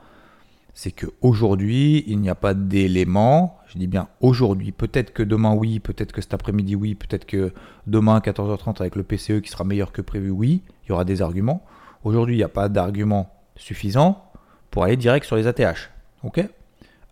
c'est 0.74 0.90
que 0.90 1.06
aujourd'hui 1.20 2.04
il 2.06 2.20
n'y 2.20 2.30
a 2.30 2.34
pas 2.34 2.54
d'éléments. 2.54 3.58
Je 3.68 3.78
dis 3.78 3.86
bien 3.86 4.08
aujourd'hui. 4.20 4.72
Peut-être 4.72 5.12
que 5.12 5.22
demain 5.22 5.54
oui, 5.54 5.80
peut-être 5.80 6.12
que 6.12 6.20
cet 6.20 6.34
après-midi 6.34 6.76
oui, 6.76 6.94
peut-être 6.94 7.26
que 7.26 7.52
demain 7.86 8.16
à 8.16 8.20
14h30 8.20 8.80
avec 8.80 8.96
le 8.96 9.02
PCE 9.02 9.40
qui 9.42 9.50
sera 9.50 9.64
meilleur 9.64 9.92
que 9.92 10.02
prévu 10.02 10.30
oui, 10.30 10.62
il 10.84 10.90
y 10.90 10.92
aura 10.92 11.04
des 11.04 11.22
arguments. 11.22 11.64
Aujourd'hui 12.04 12.34
il 12.34 12.38
n'y 12.38 12.44
a 12.44 12.48
pas 12.48 12.68
d'argument 12.68 13.32
suffisant 13.56 14.22
pour 14.70 14.84
aller 14.84 14.96
direct 14.96 15.26
sur 15.26 15.36
les 15.36 15.46
ATH. 15.46 15.90
Ok? 16.22 16.46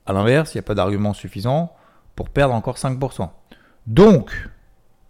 À 0.06 0.12
l'inverse, 0.12 0.54
il 0.54 0.58
n'y 0.58 0.60
a 0.60 0.62
pas 0.64 0.74
d'argument 0.74 1.14
suffisant 1.14 1.72
pour 2.14 2.28
perdre 2.28 2.54
encore 2.54 2.76
5%. 2.76 3.30
Donc, 3.86 4.48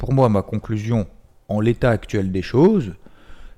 pour 0.05 0.13
moi, 0.13 0.29
ma 0.29 0.43
conclusion 0.43 1.07
en 1.49 1.61
l'état 1.61 1.89
actuel 1.89 2.31
des 2.31 2.43
choses, 2.43 2.93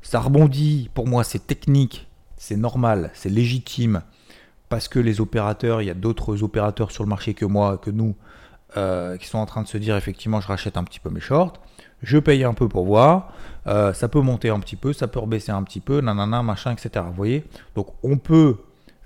ça 0.01 0.21
rebondit, 0.21 0.89
pour 0.95 1.09
moi 1.09 1.25
c'est 1.25 1.45
technique, 1.45 2.07
c'est 2.37 2.57
normal, 2.57 3.11
c'est 3.15 3.31
légitime, 3.31 4.03
parce 4.69 4.87
que 4.87 5.01
les 5.01 5.21
opérateurs, 5.21 5.83
il 5.83 5.87
y 5.87 5.91
a 5.91 5.95
d'autres 5.95 6.45
opérateurs 6.45 6.93
sur 6.93 7.03
le 7.03 7.09
marché 7.09 7.35
que 7.35 7.45
moi, 7.45 7.79
que 7.79 7.91
nous, 7.91 8.15
euh, 8.77 9.17
qui 9.17 9.27
sont 9.27 9.39
en 9.39 9.47
train 9.47 9.61
de 9.63 9.67
se 9.67 9.77
dire 9.77 9.97
effectivement 9.97 10.41
je 10.41 10.47
rachète 10.47 10.77
un 10.77 10.85
petit 10.85 11.01
peu 11.01 11.11
mes 11.11 11.19
shorts, 11.19 11.55
je 12.05 12.19
paye 12.19 12.45
un 12.45 12.55
peu 12.55 12.69
pour 12.69 12.85
voir, 12.85 13.33
euh, 13.67 13.93
ça 13.93 14.07
peut 14.07 14.21
monter 14.21 14.49
un 14.49 14.61
petit 14.61 14.77
peu, 14.77 14.93
ça 14.93 15.09
peut 15.09 15.19
rebaisser 15.19 15.51
un 15.51 15.65
petit 15.65 15.81
peu, 15.81 16.01
nanana, 16.01 16.45
machin, 16.45 16.71
etc. 16.71 17.07
Vous 17.09 17.17
voyez? 17.17 17.43
Donc 17.75 17.89
on 18.05 18.19
peut 18.19 18.59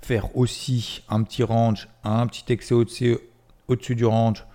faire 0.03 0.37
aussi 0.37 1.01
un 1.09 1.23
petit 1.23 1.41
range, 1.41 1.87
un 2.03 2.27
petit 2.27 2.53
excès 2.53 2.75
au-dessus, 2.75 3.17
au-dessus 3.67 3.95
du 3.95 4.05
range 4.05 4.45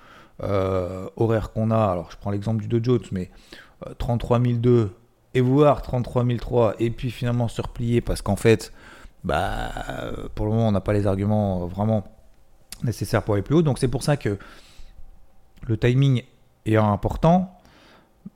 euh, 0.42 1.08
horaire 1.16 1.52
qu'on 1.52 1.70
a. 1.70 1.84
Alors 1.84 2.10
je 2.10 2.16
prends 2.16 2.30
l'exemple 2.30 2.62
du 2.62 2.68
Dow 2.68 2.80
Jones, 2.82 3.06
mais 3.12 3.30
euh, 3.86 3.94
33 3.98 4.40
002 4.40 4.90
et 5.34 5.40
voir 5.40 5.82
33 5.82 6.24
003 6.24 6.74
et 6.78 6.90
puis 6.90 7.10
finalement 7.10 7.48
se 7.48 7.60
replier 7.60 8.00
parce 8.00 8.22
qu'en 8.22 8.36
fait, 8.36 8.72
bah, 9.24 9.70
euh, 9.90 10.28
pour 10.34 10.46
le 10.46 10.52
moment 10.52 10.68
on 10.68 10.72
n'a 10.72 10.80
pas 10.80 10.92
les 10.92 11.06
arguments 11.06 11.62
euh, 11.62 11.66
vraiment 11.66 12.04
nécessaires 12.82 13.22
pour 13.22 13.34
aller 13.34 13.42
plus 13.42 13.56
haut. 13.56 13.62
Donc 13.62 13.78
c'est 13.78 13.88
pour 13.88 14.02
ça 14.02 14.16
que 14.16 14.38
le 15.66 15.76
timing 15.76 16.22
est 16.64 16.76
important. 16.76 17.52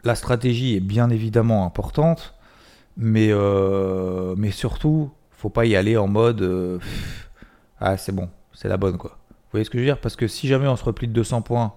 la 0.05 0.15
stratégie 0.15 0.77
est 0.77 0.81
bien 0.81 1.11
évidemment 1.11 1.65
importante, 1.65 2.35
mais, 2.97 3.29
euh, 3.31 4.35
mais 4.37 4.51
surtout, 4.51 5.11
faut 5.31 5.51
pas 5.51 5.65
y 5.65 5.77
aller 5.77 5.97
en 5.97 6.09
mode 6.09 6.43
euh, 6.43 6.79
ah 7.81 7.97
c'est 7.97 8.13
bon, 8.13 8.29
c'est 8.53 8.69
la 8.69 8.77
bonne 8.77 8.99
quoi. 8.99 9.13
Vous 9.31 9.53
voyez 9.53 9.65
ce 9.65 9.71
que 9.71 9.79
je 9.79 9.83
veux 9.83 9.89
dire? 9.89 10.01
Parce 10.01 10.17
que 10.17 10.29
si 10.29 10.47
jamais 10.47 10.69
on 10.69 10.77
se 10.77 10.85
replie 10.85 11.09
de 11.09 11.13
200 11.13 11.43
points 11.43 11.73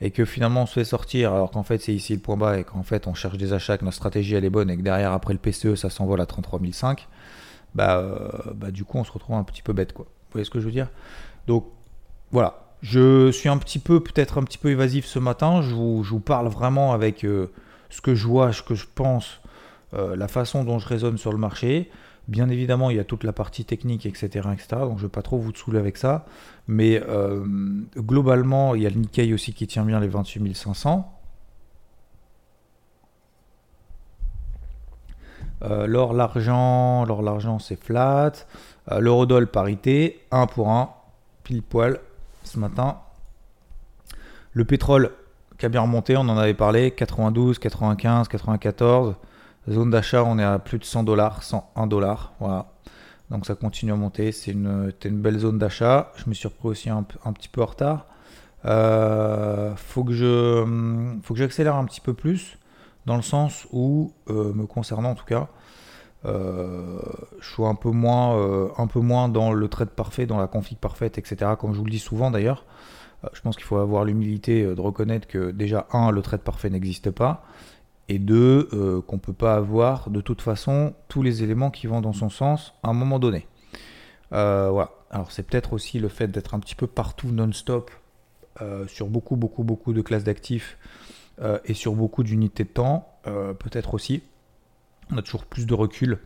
et 0.00 0.10
que 0.10 0.24
finalement 0.24 0.62
on 0.62 0.66
se 0.66 0.74
fait 0.74 0.84
sortir 0.84 1.32
alors 1.32 1.50
qu'en 1.50 1.62
fait 1.62 1.78
c'est 1.78 1.94
ici 1.94 2.14
le 2.14 2.20
point 2.20 2.36
bas 2.36 2.58
et 2.58 2.64
qu'en 2.64 2.82
fait 2.82 3.06
on 3.06 3.14
cherche 3.14 3.38
des 3.38 3.52
achats, 3.52 3.78
que 3.78 3.84
notre 3.84 3.96
stratégie 3.96 4.34
elle 4.34 4.44
est 4.44 4.50
bonne 4.50 4.70
et 4.70 4.76
que 4.76 4.82
derrière 4.82 5.12
après 5.12 5.32
le 5.32 5.38
PCE 5.38 5.74
ça 5.74 5.90
s'envole 5.90 6.20
à 6.20 6.26
33 6.26 6.60
500, 6.72 7.06
bah, 7.74 7.98
euh, 7.98 8.28
bah 8.54 8.70
du 8.70 8.84
coup 8.84 8.98
on 8.98 9.04
se 9.04 9.12
retrouve 9.12 9.36
un 9.36 9.44
petit 9.44 9.62
peu 9.62 9.72
bête 9.72 9.92
quoi. 9.92 10.04
Vous 10.04 10.32
voyez 10.32 10.44
ce 10.44 10.50
que 10.50 10.60
je 10.60 10.66
veux 10.66 10.72
dire? 10.72 10.88
Donc 11.46 11.66
voilà, 12.30 12.66
je 12.82 13.30
suis 13.30 13.48
un 13.48 13.58
petit 13.58 13.78
peu, 13.78 14.00
peut-être 14.00 14.38
un 14.38 14.42
petit 14.42 14.58
peu 14.58 14.70
évasif 14.70 15.06
ce 15.06 15.18
matin. 15.18 15.62
Je 15.62 15.74
vous, 15.74 16.20
parle 16.20 16.48
vraiment 16.48 16.92
avec 16.92 17.24
euh, 17.24 17.52
ce 17.90 18.00
que 18.00 18.14
je 18.14 18.26
vois, 18.26 18.52
ce 18.52 18.62
que 18.62 18.74
je 18.74 18.86
pense, 18.94 19.40
euh, 19.94 20.16
la 20.16 20.28
façon 20.28 20.64
dont 20.64 20.78
je 20.78 20.86
raisonne 20.86 21.18
sur 21.18 21.32
le 21.32 21.38
marché. 21.38 21.90
Bien 22.28 22.48
évidemment, 22.48 22.90
il 22.90 22.96
y 22.96 23.00
a 23.00 23.04
toute 23.04 23.22
la 23.24 23.32
partie 23.32 23.64
technique, 23.64 24.04
etc. 24.04 24.48
etc. 24.52 24.66
donc 24.80 24.98
je 24.98 25.02
ne 25.02 25.08
vais 25.08 25.08
pas 25.08 25.22
trop 25.22 25.38
vous 25.38 25.54
saouler 25.54 25.78
avec 25.78 25.96
ça. 25.96 26.26
Mais 26.66 27.00
euh, 27.08 27.44
globalement, 27.96 28.74
il 28.74 28.82
y 28.82 28.86
a 28.86 28.90
le 28.90 28.96
Nikkei 28.96 29.32
aussi 29.32 29.52
qui 29.52 29.66
tient 29.66 29.84
bien 29.84 30.00
les 30.00 30.08
28 30.08 30.54
500. 30.54 31.12
l'or, 35.86 36.12
l'argent, 36.12 37.04
l'or, 37.04 37.22
l'argent, 37.22 37.58
c'est 37.58 37.82
flat. 37.82 38.32
L'eurodoll 38.90 39.48
parité, 39.48 40.20
1 40.30 40.46
pour 40.46 40.70
1, 40.70 40.90
pile 41.42 41.62
poil 41.62 41.98
ce 42.44 42.58
matin. 42.58 42.98
Le 44.52 44.64
pétrole 44.64 45.10
qui 45.58 45.66
a 45.66 45.68
bien 45.68 45.80
remonté, 45.80 46.16
on 46.16 46.20
en 46.20 46.36
avait 46.36 46.54
parlé, 46.54 46.90
92, 46.90 47.58
95, 47.58 48.28
94. 48.28 49.16
Zone 49.70 49.90
d'achat, 49.90 50.22
on 50.24 50.38
est 50.38 50.44
à 50.44 50.58
plus 50.58 50.78
de 50.78 50.84
100 50.84 51.02
dollars, 51.02 51.42
101 51.42 51.86
dollars. 51.86 52.32
Voilà. 52.40 52.66
Donc 53.30 53.46
ça 53.46 53.54
continue 53.54 53.92
à 53.92 53.96
monter. 53.96 54.32
C'est 54.32 54.52
une, 54.52 54.92
belle 55.04 55.38
zone 55.38 55.58
d'achat. 55.58 56.12
Je 56.16 56.28
me 56.28 56.34
suis 56.34 56.48
repris 56.48 56.68
aussi 56.68 56.90
un, 56.90 57.02
petit 57.02 57.48
peu 57.48 57.62
en 57.62 57.66
retard. 57.66 58.06
Euh, 58.64 59.74
faut 59.76 60.04
que 60.04 60.12
je, 60.12 61.18
faut 61.22 61.34
que 61.34 61.38
j'accélère 61.38 61.76
un 61.76 61.84
petit 61.84 62.00
peu 62.00 62.14
plus 62.14 62.58
dans 63.04 63.16
le 63.16 63.22
sens 63.22 63.66
où, 63.72 64.12
euh, 64.28 64.52
me 64.52 64.66
concernant 64.66 65.10
en 65.10 65.14
tout 65.14 65.24
cas, 65.24 65.48
euh, 66.24 66.98
je 67.40 67.52
suis 67.52 67.64
un 67.64 67.76
peu, 67.76 67.90
moins, 67.90 68.70
un 68.78 68.86
peu 68.86 69.00
moins 69.00 69.28
dans 69.28 69.52
le 69.52 69.68
trade 69.68 69.90
parfait, 69.90 70.26
dans 70.26 70.38
la 70.38 70.46
config 70.46 70.78
parfaite, 70.78 71.18
etc. 71.18 71.52
Comme 71.58 71.72
je 71.72 71.78
vous 71.78 71.84
le 71.84 71.90
dis 71.90 71.98
souvent 71.98 72.30
d'ailleurs. 72.30 72.64
Je 73.32 73.40
pense 73.40 73.56
qu'il 73.56 73.64
faut 73.64 73.78
avoir 73.78 74.04
l'humilité 74.04 74.62
de 74.62 74.80
reconnaître 74.80 75.26
que 75.26 75.50
déjà, 75.50 75.88
un, 75.92 76.12
le 76.12 76.22
trade 76.22 76.42
parfait 76.42 76.70
n'existe 76.70 77.10
pas. 77.10 77.44
Et 78.08 78.18
deux, 78.18 78.68
qu'on 79.06 79.16
ne 79.16 79.20
peut 79.20 79.32
pas 79.32 79.56
avoir 79.56 80.10
de 80.10 80.20
toute 80.20 80.40
façon 80.40 80.94
tous 81.08 81.22
les 81.22 81.42
éléments 81.42 81.70
qui 81.70 81.88
vont 81.88 82.00
dans 82.00 82.12
son 82.12 82.28
sens 82.28 82.72
à 82.84 82.90
un 82.90 82.92
moment 82.92 83.18
donné. 83.18 83.48
voilà. 84.30 84.90
Alors 85.10 85.32
c'est 85.32 85.42
peut-être 85.42 85.72
aussi 85.72 85.98
le 85.98 86.08
fait 86.08 86.28
d'être 86.28 86.54
un 86.54 86.60
petit 86.60 86.76
peu 86.76 86.86
partout 86.86 87.28
non-stop 87.28 87.90
sur 88.86 89.08
beaucoup, 89.08 89.34
beaucoup, 89.34 89.64
beaucoup 89.64 89.92
de 89.92 90.02
classes 90.02 90.22
d'actifs 90.22 90.78
et 91.64 91.74
sur 91.74 91.94
beaucoup 91.94 92.22
d'unités 92.22 92.62
de 92.62 92.68
temps. 92.68 93.08
peut-être 93.24 93.94
aussi 93.94 94.22
on 95.12 95.18
a 95.18 95.22
toujours 95.22 95.44
plus 95.44 95.66
de 95.66 95.74
recul 95.74 96.18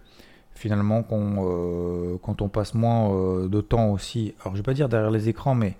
finalement 0.54 1.04
euh, 1.10 2.16
quand 2.22 2.42
on 2.42 2.48
passe 2.48 2.74
moins 2.74 3.12
euh, 3.12 3.48
de 3.48 3.60
temps 3.60 3.90
aussi. 3.90 4.34
Alors 4.40 4.54
je 4.54 4.60
vais 4.60 4.64
pas 4.64 4.74
dire 4.74 4.88
derrière 4.88 5.10
les 5.10 5.28
écrans, 5.28 5.54
mais 5.54 5.76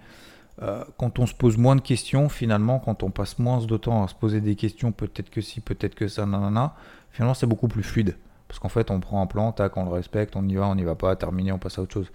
euh, 0.62 0.84
quand 0.98 1.18
on 1.18 1.26
se 1.26 1.34
pose 1.34 1.56
moins 1.56 1.76
de 1.76 1.80
questions, 1.80 2.28
finalement, 2.28 2.78
quand 2.78 3.02
on 3.02 3.10
passe 3.10 3.38
moins 3.38 3.64
de 3.64 3.76
temps 3.76 4.04
à 4.04 4.08
se 4.08 4.14
poser 4.14 4.40
des 4.40 4.56
questions, 4.56 4.92
peut-être 4.92 5.30
que 5.30 5.40
si, 5.40 5.60
peut-être 5.60 5.94
que 5.94 6.08
ça, 6.08 6.26
nanana, 6.26 6.74
finalement 7.10 7.34
c'est 7.34 7.46
beaucoup 7.46 7.68
plus 7.68 7.82
fluide. 7.82 8.16
Parce 8.48 8.58
qu'en 8.58 8.68
fait, 8.68 8.90
on 8.90 8.98
prend 9.00 9.22
un 9.22 9.26
plan, 9.26 9.52
tac, 9.52 9.76
on 9.76 9.84
le 9.84 9.90
respecte, 9.90 10.34
on 10.36 10.46
y 10.48 10.56
va, 10.56 10.66
on 10.66 10.74
n'y 10.74 10.82
va 10.82 10.96
pas, 10.96 11.14
terminé, 11.16 11.52
on 11.52 11.58
passe 11.58 11.78
à 11.78 11.82
autre 11.82 11.92
chose. 11.92 12.10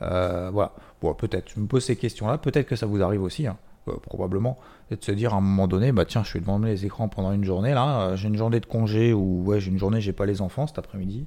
voilà. 0.00 0.72
Bon, 1.00 1.14
peut-être, 1.14 1.50
je 1.54 1.60
me 1.60 1.66
pose 1.66 1.84
ces 1.84 1.96
questions-là, 1.96 2.38
peut-être 2.38 2.66
que 2.66 2.76
ça 2.76 2.86
vous 2.86 3.02
arrive 3.02 3.22
aussi. 3.22 3.46
Hein. 3.46 3.56
Euh, 3.88 3.96
probablement, 4.02 4.58
et 4.90 4.96
de 4.96 5.02
se 5.02 5.10
dire 5.10 5.32
à 5.32 5.38
un 5.38 5.40
moment 5.40 5.66
donné, 5.66 5.90
bah 5.90 6.04
tiens, 6.04 6.22
je 6.22 6.28
suis 6.28 6.40
devant 6.40 6.58
les 6.58 6.84
écrans 6.84 7.08
pendant 7.08 7.32
une 7.32 7.44
journée 7.44 7.72
là, 7.72 8.00
euh, 8.00 8.16
j'ai 8.16 8.28
une 8.28 8.36
journée 8.36 8.60
de 8.60 8.66
congé 8.66 9.14
ou 9.14 9.42
ouais, 9.46 9.58
j'ai 9.58 9.70
une 9.70 9.78
journée, 9.78 10.02
j'ai 10.02 10.12
pas 10.12 10.26
les 10.26 10.42
enfants 10.42 10.66
cet 10.66 10.78
après-midi. 10.78 11.24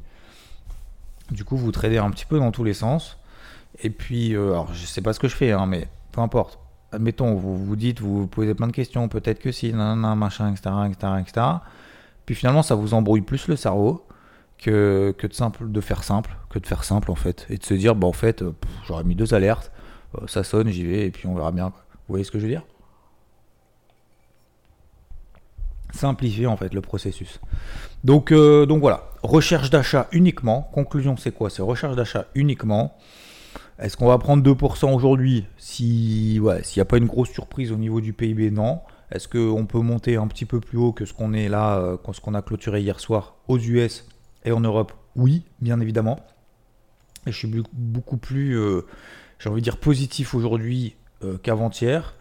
Du 1.32 1.46
coup, 1.46 1.58
vous 1.58 1.72
tradez 1.72 1.98
un 1.98 2.12
petit 2.12 2.28
peu 2.28 2.38
dans 2.38 2.52
tous 2.52 2.64
les 2.64 2.76
sens. 2.76 3.18
Et 3.82 3.90
puis, 3.90 4.36
euh, 4.36 4.52
alors 4.52 4.72
je 4.72 4.86
sais 4.86 5.02
pas 5.02 5.14
ce 5.14 5.20
que 5.20 5.28
je 5.28 5.36
fais, 5.36 5.52
hein, 5.52 5.66
mais 5.66 5.88
peu 6.14 6.22
importe. 6.22 6.60
Admettons, 6.94 7.34
vous 7.34 7.58
vous 7.58 7.76
dites, 7.76 8.00
vous 8.00 8.22
vous 8.22 8.28
posez 8.28 8.54
plein 8.54 8.68
de 8.68 8.72
questions, 8.72 9.10
peut-être 9.10 9.40
que 9.40 9.52
si, 9.52 9.74
nanana, 9.74 10.16
machin, 10.16 10.52
etc., 10.52 10.70
etc., 10.88 11.14
etc. 11.20 11.48
Puis 12.26 12.36
finalement, 12.36 12.62
ça 12.62 12.76
vous 12.76 12.94
embrouille 12.94 13.22
plus 13.22 13.48
le 13.48 13.56
cerveau 13.56 14.06
que, 14.60 15.14
que 15.18 15.28
de, 15.28 15.34
simple, 15.34 15.72
de 15.72 15.82
faire 15.82 16.04
simple, 16.04 16.38
que 16.50 16.60
de 16.60 16.66
faire 16.66 16.84
simple 16.84 17.12
en 17.12 17.16
fait. 17.16 17.46
Et 17.50 17.58
de 17.58 17.64
se 17.64 17.74
dire, 17.74 17.96
bah 17.96 18.08
en 18.08 18.14
fait, 18.14 18.44
j'aurais 18.88 19.04
mis 19.04 19.16
deux 19.16 19.34
alertes, 19.34 19.72
ça 20.28 20.44
sonne, 20.44 20.70
j'y 20.70 20.86
vais, 20.86 21.08
et 21.08 21.12
puis 21.12 21.28
on 21.28 21.36
verra 21.36 21.52
bien. 21.52 21.68
Vous 21.68 22.10
voyez 22.10 22.24
ce 22.24 22.32
que 22.32 22.38
je 22.38 22.44
veux 22.44 22.52
dire? 22.52 22.64
Simplifier 25.92 26.48
en 26.48 26.58
fait 26.58 26.74
le 26.74 26.82
processus. 26.82 27.40
Donc, 28.04 28.32
euh, 28.32 28.66
donc 28.66 28.82
voilà, 28.82 29.10
recherche 29.24 29.70
d'achat 29.70 30.08
uniquement. 30.12 30.70
Conclusion, 30.74 31.18
c'est 31.18 31.32
quoi? 31.32 31.50
C'est 31.50 31.62
recherche 31.62 31.96
d'achat 31.96 32.26
uniquement. 32.36 32.96
Est-ce 33.80 33.98
qu'on 33.98 34.08
va 34.08 34.18
prendre 34.18 34.44
2% 34.44 34.94
aujourd'hui 34.94 35.46
si 35.58 36.40
s'il 36.64 36.78
n'y 36.80 36.82
a 36.82 36.86
pas 36.86 36.98
une 36.98 37.08
grosse 37.08 37.30
surprise 37.30 37.72
au 37.72 37.78
niveau 37.78 38.02
du 38.02 38.14
PIB 38.14 38.52
Non. 38.52 38.82
Est-ce 39.12 39.28
qu'on 39.28 39.66
peut 39.66 39.80
monter 39.80 40.16
un 40.16 40.28
petit 40.28 40.46
peu 40.46 40.60
plus 40.60 40.78
haut 40.78 40.92
que 40.92 41.06
ce 41.06 41.14
qu'on 41.14 41.34
est 41.34 41.50
là, 41.50 41.78
euh, 41.78 41.98
ce 42.14 42.22
qu'on 42.22 42.34
a 42.34 42.42
clôturé 42.42 42.82
hier 42.82 43.00
soir 43.00 43.36
aux 43.48 43.60
US 43.60 44.08
et 44.44 44.52
en 44.52 44.60
Europe? 44.60 44.92
Oui, 45.16 45.44
bien 45.62 45.80
évidemment. 45.80 46.20
Je 47.26 47.32
suis 47.32 47.64
beaucoup 47.74 48.18
plus, 48.18 48.58
euh, 48.58 48.86
j'ai 49.40 49.50
envie 49.50 49.62
de 49.62 49.64
dire, 49.64 49.78
positif 49.78 50.34
aujourd'hui 50.34 50.96
euh, 51.24 51.38
qu'avant-hier. 51.38 52.16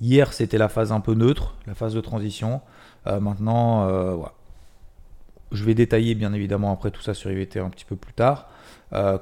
Hier, 0.00 0.32
c'était 0.32 0.58
la 0.58 0.68
phase 0.68 0.92
un 0.92 1.00
peu 1.00 1.14
neutre, 1.14 1.56
la 1.66 1.74
phase 1.74 1.94
de 1.94 2.00
transition. 2.00 2.60
Euh, 3.06 3.20
maintenant, 3.20 3.88
je 5.52 5.64
vais 5.64 5.74
détailler 5.74 6.14
bien 6.14 6.32
évidemment 6.32 6.72
après 6.72 6.90
tout 6.90 7.00
ça 7.00 7.14
sur 7.14 7.30
IVT 7.30 7.60
un 7.60 7.70
petit 7.70 7.84
peu 7.84 7.96
plus 7.96 8.12
tard. 8.12 8.48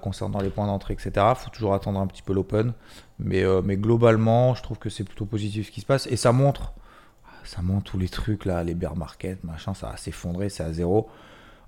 Concernant 0.02 0.40
les 0.40 0.50
points 0.50 0.66
d'entrée, 0.66 0.94
etc. 0.94 1.12
Il 1.16 1.34
faut 1.36 1.50
toujours 1.50 1.72
attendre 1.74 1.98
un 1.98 2.06
petit 2.06 2.22
peu 2.22 2.32
l'open. 2.34 2.72
Mais, 3.18 3.42
mais 3.64 3.76
globalement, 3.76 4.54
je 4.54 4.62
trouve 4.62 4.78
que 4.78 4.90
c'est 4.90 5.04
plutôt 5.04 5.24
positif 5.24 5.68
ce 5.68 5.70
qui 5.70 5.80
se 5.80 5.86
passe. 5.86 6.06
Et 6.08 6.16
ça 6.16 6.32
montre, 6.32 6.74
ça 7.44 7.62
montre 7.62 7.92
tous 7.92 7.98
les 7.98 8.08
trucs 8.08 8.44
là, 8.44 8.62
les 8.64 8.74
bear 8.74 8.96
market, 8.96 9.42
machin, 9.44 9.72
ça 9.72 9.88
va 9.88 9.96
s'effondrer, 9.96 10.50
c'est 10.50 10.62
à 10.62 10.72
zéro. 10.72 11.08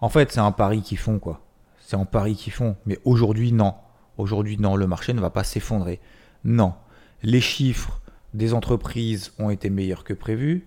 En 0.00 0.10
fait, 0.10 0.32
c'est 0.32 0.40
un 0.40 0.52
pari 0.52 0.82
qu'ils 0.82 0.98
font, 0.98 1.18
quoi. 1.18 1.40
C'est 1.80 1.96
un 1.96 2.04
pari 2.04 2.34
qu'ils 2.34 2.52
font. 2.52 2.76
Mais 2.84 2.98
aujourd'hui, 3.04 3.52
non. 3.52 3.74
Aujourd'hui, 4.18 4.58
non, 4.58 4.76
le 4.76 4.86
marché 4.86 5.14
ne 5.14 5.20
va 5.20 5.30
pas 5.30 5.44
s'effondrer. 5.44 6.00
Non 6.44 6.74
les 7.24 7.40
chiffres 7.40 8.00
des 8.34 8.54
entreprises 8.54 9.32
ont 9.38 9.50
été 9.50 9.70
meilleurs 9.70 10.04
que 10.04 10.14
prévu. 10.14 10.66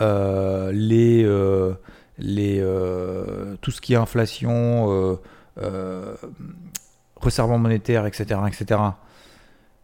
Euh, 0.00 0.72
les, 0.72 1.22
euh, 1.24 1.74
les, 2.18 2.58
euh, 2.60 3.56
tout 3.60 3.70
ce 3.70 3.80
qui 3.80 3.92
est 3.92 3.96
inflation, 3.96 5.18
resserrement 7.16 7.58
monétaire, 7.58 8.06
etc., 8.06 8.40
etc., 8.46 8.80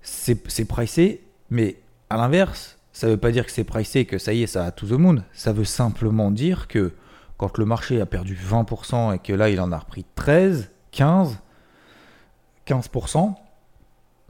c'est 0.02 0.64
pricé, 0.66 1.24
mais 1.50 1.76
à 2.10 2.16
l'inverse, 2.16 2.78
ça 2.92 3.06
ne 3.06 3.12
veut 3.12 3.18
pas 3.18 3.32
dire 3.32 3.44
que 3.44 3.50
c'est 3.50 3.64
pricé, 3.64 4.04
que 4.04 4.18
ça 4.18 4.32
y 4.32 4.42
est, 4.42 4.46
ça 4.46 4.66
a 4.66 4.70
tout 4.70 4.86
the 4.86 4.92
moon. 4.92 5.22
Ça 5.32 5.52
veut 5.52 5.64
simplement 5.64 6.30
dire 6.30 6.68
que 6.68 6.92
quand 7.38 7.58
le 7.58 7.64
marché 7.64 8.00
a 8.00 8.06
perdu 8.06 8.36
20% 8.36 9.14
et 9.14 9.18
que 9.18 9.32
là, 9.32 9.50
il 9.50 9.60
en 9.60 9.72
a 9.72 9.78
repris 9.78 10.04
13, 10.14 10.70
15, 10.92 11.38
15%, 12.66 13.34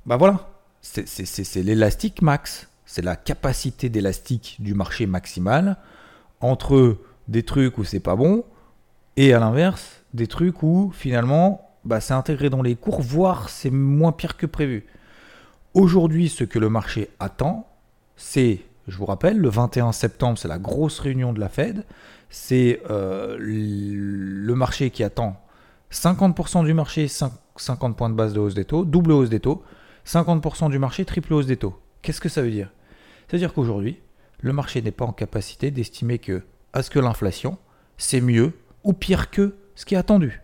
bah 0.07 0.17
voilà, 0.17 0.49
c'est 0.81 1.63
l'élastique 1.63 2.23
max. 2.23 2.69
C'est 2.87 3.03
la 3.03 3.17
capacité 3.17 3.89
d'élastique 3.89 4.57
du 4.61 4.75
marché 4.75 5.07
maximal 5.07 5.77
entre 6.41 6.99
des 7.29 7.43
trucs 7.43 7.79
où 7.79 7.85
c'est 7.85 8.01
pas 8.01 8.15
bon 8.17 8.45
et 9.17 9.33
à 9.33 9.41
l'inverse, 9.41 10.04
des 10.15 10.27
trucs 10.27 10.63
où 10.63 10.91
finalement 10.95 11.71
bah, 11.85 12.01
c'est 12.01 12.15
intégré 12.15 12.49
dans 12.49 12.63
les 12.63 12.77
cours, 12.77 13.03
voire 13.03 13.51
c'est 13.51 13.71
moins 13.71 14.13
pire 14.13 14.37
que 14.37 14.47
prévu. 14.47 14.87
Aujourd'hui, 15.75 16.29
ce 16.29 16.45
que 16.45 16.59
le 16.59 16.71
marché 16.71 17.11
attend, 17.19 17.69
c'est, 18.17 18.61
je 18.89 18.97
vous 18.97 19.07
rappelle, 19.07 19.39
le 19.39 19.49
21 19.49 19.93
septembre, 19.93 20.39
c'est 20.39 20.49
la 20.49 20.59
grosse 20.59 21.01
réunion 21.01 21.33
de 21.33 21.41
la 21.41 21.49
Fed. 21.49 21.85
C'est 22.31 22.81
euh, 22.91 23.37
le 23.39 24.55
marché 24.55 24.91
qui 24.91 25.03
attend 25.03 25.37
50% 25.93 26.65
du 26.65 26.75
marché, 26.75 27.09
50 27.09 27.97
points 27.97 28.09
de 28.09 28.15
base 28.15 28.33
de 28.33 28.41
hausse 28.41 28.55
des 28.55 28.65
taux, 28.65 28.85
double 28.85 29.13
hausse 29.13 29.31
des 29.31 29.41
taux. 29.41 29.63
50% 30.07 30.71
du 30.71 30.79
marché, 30.79 31.05
triple 31.05 31.33
hausse 31.35 31.47
des 31.47 31.57
taux. 31.57 31.79
Qu'est-ce 32.03 32.21
que 32.21 32.29
ça 32.29 32.43
veut 32.43 32.51
dire? 32.51 32.71
C'est-à-dire 33.27 33.55
qu'aujourd'hui, 33.55 34.01
le 34.41 34.53
marché 34.53 34.83
n'est 34.83 34.93
pas 34.93 35.05
en 35.05 35.13
capacité 35.13 35.71
d'estimer 35.71 36.19
que, 36.19 36.43
à 36.73 36.83
ce 36.83 36.91
que 36.91 36.99
l'inflation, 36.99 37.59
c'est 37.97 38.21
mieux 38.21 38.53
ou 38.83 38.93
pire 38.93 39.31
que 39.31 39.55
ce 39.75 39.85
qui 39.85 39.95
est 39.95 39.99
attendu. 39.99 40.41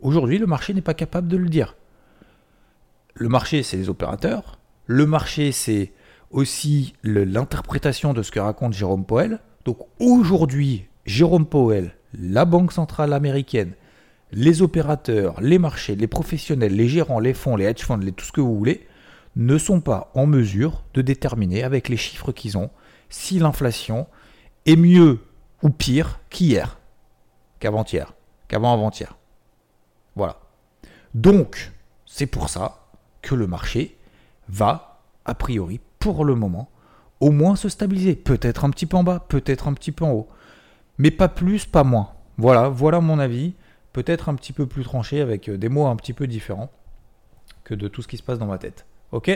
Aujourd'hui, 0.00 0.38
le 0.38 0.46
marché 0.46 0.74
n'est 0.74 0.80
pas 0.80 0.94
capable 0.94 1.28
de 1.28 1.36
le 1.36 1.48
dire. 1.48 1.76
Le 3.14 3.28
marché, 3.28 3.62
c'est 3.62 3.76
les 3.76 3.88
opérateurs. 3.88 4.58
Le 4.86 5.06
marché, 5.06 5.52
c'est 5.52 5.92
aussi 6.30 6.94
l'interprétation 7.02 8.14
de 8.14 8.22
ce 8.22 8.30
que 8.30 8.40
raconte 8.40 8.74
Jérôme 8.74 9.04
Poel. 9.04 9.40
Donc 9.64 9.78
aujourd'hui, 9.98 10.86
Jérôme 11.04 11.46
Powell, 11.46 11.92
la 12.14 12.44
Banque 12.44 12.72
centrale 12.72 13.12
américaine, 13.12 13.72
les 14.30 14.62
opérateurs, 14.62 15.40
les 15.40 15.58
marchés, 15.58 15.96
les 15.96 16.06
professionnels, 16.06 16.76
les 16.76 16.88
gérants, 16.88 17.20
les 17.20 17.34
fonds, 17.34 17.56
les 17.56 17.64
hedge 17.64 17.82
funds, 17.82 17.98
tout 17.98 18.24
ce 18.24 18.32
que 18.32 18.40
vous 18.40 18.56
voulez, 18.56 18.86
ne 19.36 19.56
sont 19.56 19.80
pas 19.80 20.10
en 20.14 20.26
mesure 20.26 20.84
de 20.94 21.02
déterminer 21.02 21.62
avec 21.62 21.88
les 21.88 21.96
chiffres 21.96 22.32
qu'ils 22.32 22.58
ont 22.58 22.70
si 23.08 23.38
l'inflation 23.38 24.06
est 24.66 24.76
mieux 24.76 25.20
ou 25.62 25.70
pire 25.70 26.20
qu'hier, 26.28 26.78
qu'avant-hier, 27.58 28.12
qu'avant-avant-hier. 28.48 29.16
Voilà. 30.16 30.36
Donc, 31.14 31.72
c'est 32.06 32.26
pour 32.26 32.48
ça 32.48 32.86
que 33.22 33.34
le 33.34 33.46
marché 33.46 33.96
va, 34.48 35.00
a 35.24 35.34
priori, 35.34 35.80
pour 35.98 36.24
le 36.24 36.34
moment, 36.34 36.68
au 37.20 37.30
moins 37.30 37.56
se 37.56 37.68
stabiliser. 37.68 38.14
Peut-être 38.14 38.64
un 38.64 38.70
petit 38.70 38.86
peu 38.86 38.96
en 38.96 39.04
bas, 39.04 39.24
peut-être 39.28 39.68
un 39.68 39.74
petit 39.74 39.92
peu 39.92 40.04
en 40.04 40.12
haut. 40.12 40.28
Mais 40.98 41.10
pas 41.10 41.28
plus, 41.28 41.66
pas 41.66 41.84
moins. 41.84 42.10
Voilà, 42.36 42.68
voilà 42.68 43.00
mon 43.00 43.18
avis. 43.18 43.54
Peut-être 43.92 44.28
un 44.28 44.34
petit 44.34 44.52
peu 44.52 44.66
plus 44.66 44.84
tranché 44.84 45.20
avec 45.20 45.48
euh, 45.48 45.56
des 45.56 45.68
mots 45.68 45.86
un 45.86 45.96
petit 45.96 46.12
peu 46.12 46.26
différents 46.26 46.70
que 47.64 47.74
de 47.74 47.88
tout 47.88 48.02
ce 48.02 48.08
qui 48.08 48.16
se 48.16 48.22
passe 48.22 48.38
dans 48.38 48.46
ma 48.46 48.58
tête. 48.58 48.86
Ok? 49.12 49.30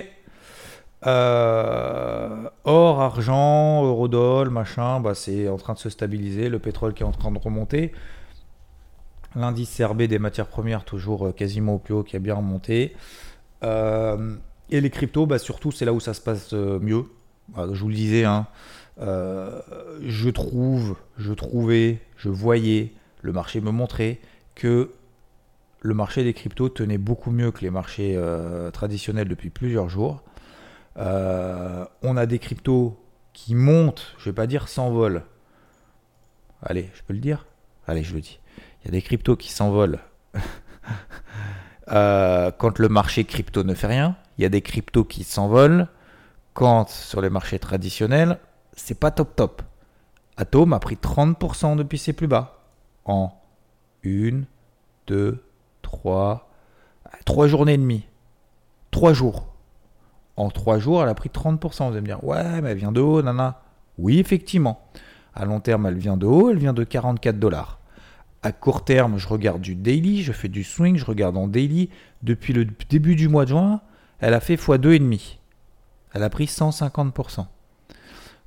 Euh, 1.04 2.48
Or, 2.64 3.00
argent, 3.00 3.84
eurodol, 3.84 4.50
machin, 4.50 5.00
bah, 5.00 5.14
c'est 5.14 5.48
en 5.48 5.56
train 5.56 5.72
de 5.72 5.78
se 5.78 5.90
stabiliser. 5.90 6.48
Le 6.48 6.58
pétrole 6.58 6.94
qui 6.94 7.02
est 7.02 7.06
en 7.06 7.12
train 7.12 7.32
de 7.32 7.38
remonter. 7.38 7.92
L'indice 9.34 9.76
CRB 9.76 10.02
des 10.02 10.18
matières 10.18 10.46
premières, 10.46 10.84
toujours 10.84 11.28
euh, 11.28 11.32
quasiment 11.32 11.74
au 11.74 11.78
plus 11.78 11.94
haut, 11.94 12.02
qui 12.02 12.16
a 12.16 12.18
bien 12.18 12.34
remonté. 12.34 12.94
et 13.62 14.80
les 14.80 14.90
cryptos, 14.90 15.26
bah, 15.26 15.38
surtout, 15.38 15.72
c'est 15.72 15.84
là 15.84 15.92
où 15.92 16.00
ça 16.00 16.14
se 16.14 16.20
passe 16.20 16.52
mieux. 16.52 17.04
Bah, 17.48 17.68
je 17.72 17.80
vous 17.80 17.88
le 17.88 17.94
disais, 17.94 18.24
hein, 18.24 18.46
je 18.98 20.28
trouve, 20.30 20.96
je 21.18 21.32
trouvais, 21.32 22.00
je 22.16 22.28
voyais, 22.28 22.92
le 23.22 23.32
marché 23.32 23.60
me 23.60 23.70
montrait 23.70 24.20
que 24.54 24.90
le 25.82 25.94
marché 25.94 26.22
des 26.22 26.32
cryptos 26.32 26.68
tenait 26.68 26.98
beaucoup 26.98 27.32
mieux 27.32 27.50
que 27.50 27.60
les 27.60 27.70
marchés 27.70 28.14
euh, 28.16 28.70
traditionnels 28.70 29.28
depuis 29.28 29.50
plusieurs 29.50 29.88
jours. 29.88 30.22
Euh, 30.96 31.84
on 32.02 32.16
a 32.16 32.26
des 32.26 32.38
cryptos 32.38 32.96
qui 33.32 33.54
montent, 33.54 34.14
je 34.18 34.28
ne 34.28 34.32
vais 34.32 34.36
pas 34.36 34.46
dire 34.46 34.68
s'envolent. 34.68 35.24
Allez, 36.62 36.88
je 36.94 37.02
peux 37.02 37.14
le 37.14 37.18
dire? 37.18 37.46
Allez, 37.88 38.04
je 38.04 38.14
le 38.14 38.20
dis. 38.20 38.38
Il 38.82 38.86
y 38.86 38.88
a 38.88 38.92
des 38.92 39.02
cryptos 39.02 39.36
qui 39.36 39.50
s'envolent 39.50 39.98
euh, 41.90 42.50
quand 42.58 42.78
le 42.78 42.88
marché 42.88 43.24
crypto 43.24 43.64
ne 43.64 43.74
fait 43.74 43.86
rien. 43.86 44.16
Il 44.38 44.42
y 44.42 44.44
a 44.44 44.48
des 44.48 44.62
cryptos 44.62 45.04
qui 45.04 45.24
s'envolent 45.24 45.88
quand 46.54 46.88
sur 46.88 47.20
les 47.20 47.30
marchés 47.30 47.58
traditionnels, 47.58 48.38
c'est 48.74 48.98
pas 48.98 49.10
top 49.10 49.36
top. 49.36 49.62
Atom 50.36 50.72
a 50.72 50.80
pris 50.80 50.96
30% 50.96 51.76
depuis 51.76 51.98
ses 51.98 52.12
plus 52.12 52.26
bas 52.26 52.62
en 53.04 53.32
une, 54.02 54.44
deux, 55.06 55.44
trois, 55.82 56.50
trois 57.24 57.46
journées 57.46 57.74
et 57.74 57.78
demie. 57.78 58.06
Trois 58.90 59.12
jours. 59.12 59.46
En 60.36 60.50
trois 60.50 60.78
jours, 60.78 61.02
elle 61.02 61.08
a 61.08 61.14
pris 61.14 61.28
30%. 61.28 61.58
Vous 61.84 61.92
allez 61.92 62.00
me 62.00 62.06
dire, 62.06 62.24
ouais, 62.24 62.60
mais 62.60 62.70
elle 62.70 62.78
vient 62.78 62.92
de 62.92 63.00
haut, 63.00 63.22
nana. 63.22 63.60
Oui, 63.98 64.18
effectivement. 64.18 64.80
À 65.34 65.44
long 65.44 65.60
terme, 65.60 65.86
elle 65.86 65.98
vient 65.98 66.16
de 66.16 66.26
haut, 66.26 66.50
elle 66.50 66.58
vient 66.58 66.72
de 66.72 66.84
44 66.84 67.38
dollars. 67.38 67.78
À 68.42 68.52
court 68.52 68.84
terme, 68.84 69.18
je 69.18 69.28
regarde 69.28 69.60
du 69.60 69.74
daily, 69.74 70.22
je 70.22 70.32
fais 70.32 70.48
du 70.48 70.64
swing, 70.64 70.96
je 70.96 71.04
regarde 71.04 71.36
en 71.36 71.46
daily. 71.46 71.90
Depuis 72.22 72.52
le 72.52 72.66
début 72.88 73.14
du 73.14 73.28
mois 73.28 73.44
de 73.44 73.50
juin, 73.50 73.80
elle 74.18 74.34
a 74.34 74.40
fait 74.40 74.56
x2,5. 74.56 75.38
Elle 76.14 76.22
a 76.22 76.30
pris 76.30 76.46
150%. 76.46 77.46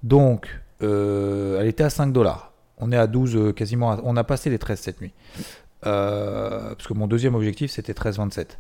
Donc, 0.04 0.62
euh, 0.82 1.60
elle 1.60 1.68
était 1.68 1.84
à 1.84 1.90
5 1.90 2.12
dollars. 2.12 2.52
On 2.78 2.92
est 2.92 2.98
à 2.98 3.08
12 3.08 3.36
euh, 3.36 3.54
quasiment. 3.54 3.98
on 4.04 4.18
a 4.18 4.24
passé 4.24 4.50
les 4.50 4.60
13 4.60 4.80
cette 4.80 5.02
nuit. 5.02 5.14
Euh, 5.86 6.76
parce 6.76 6.88
que 6.88 6.94
mon 6.94 7.08
deuxième 7.08 7.36
objectif 7.36 7.72
c'était 7.72 7.94
13-27. 7.94 8.58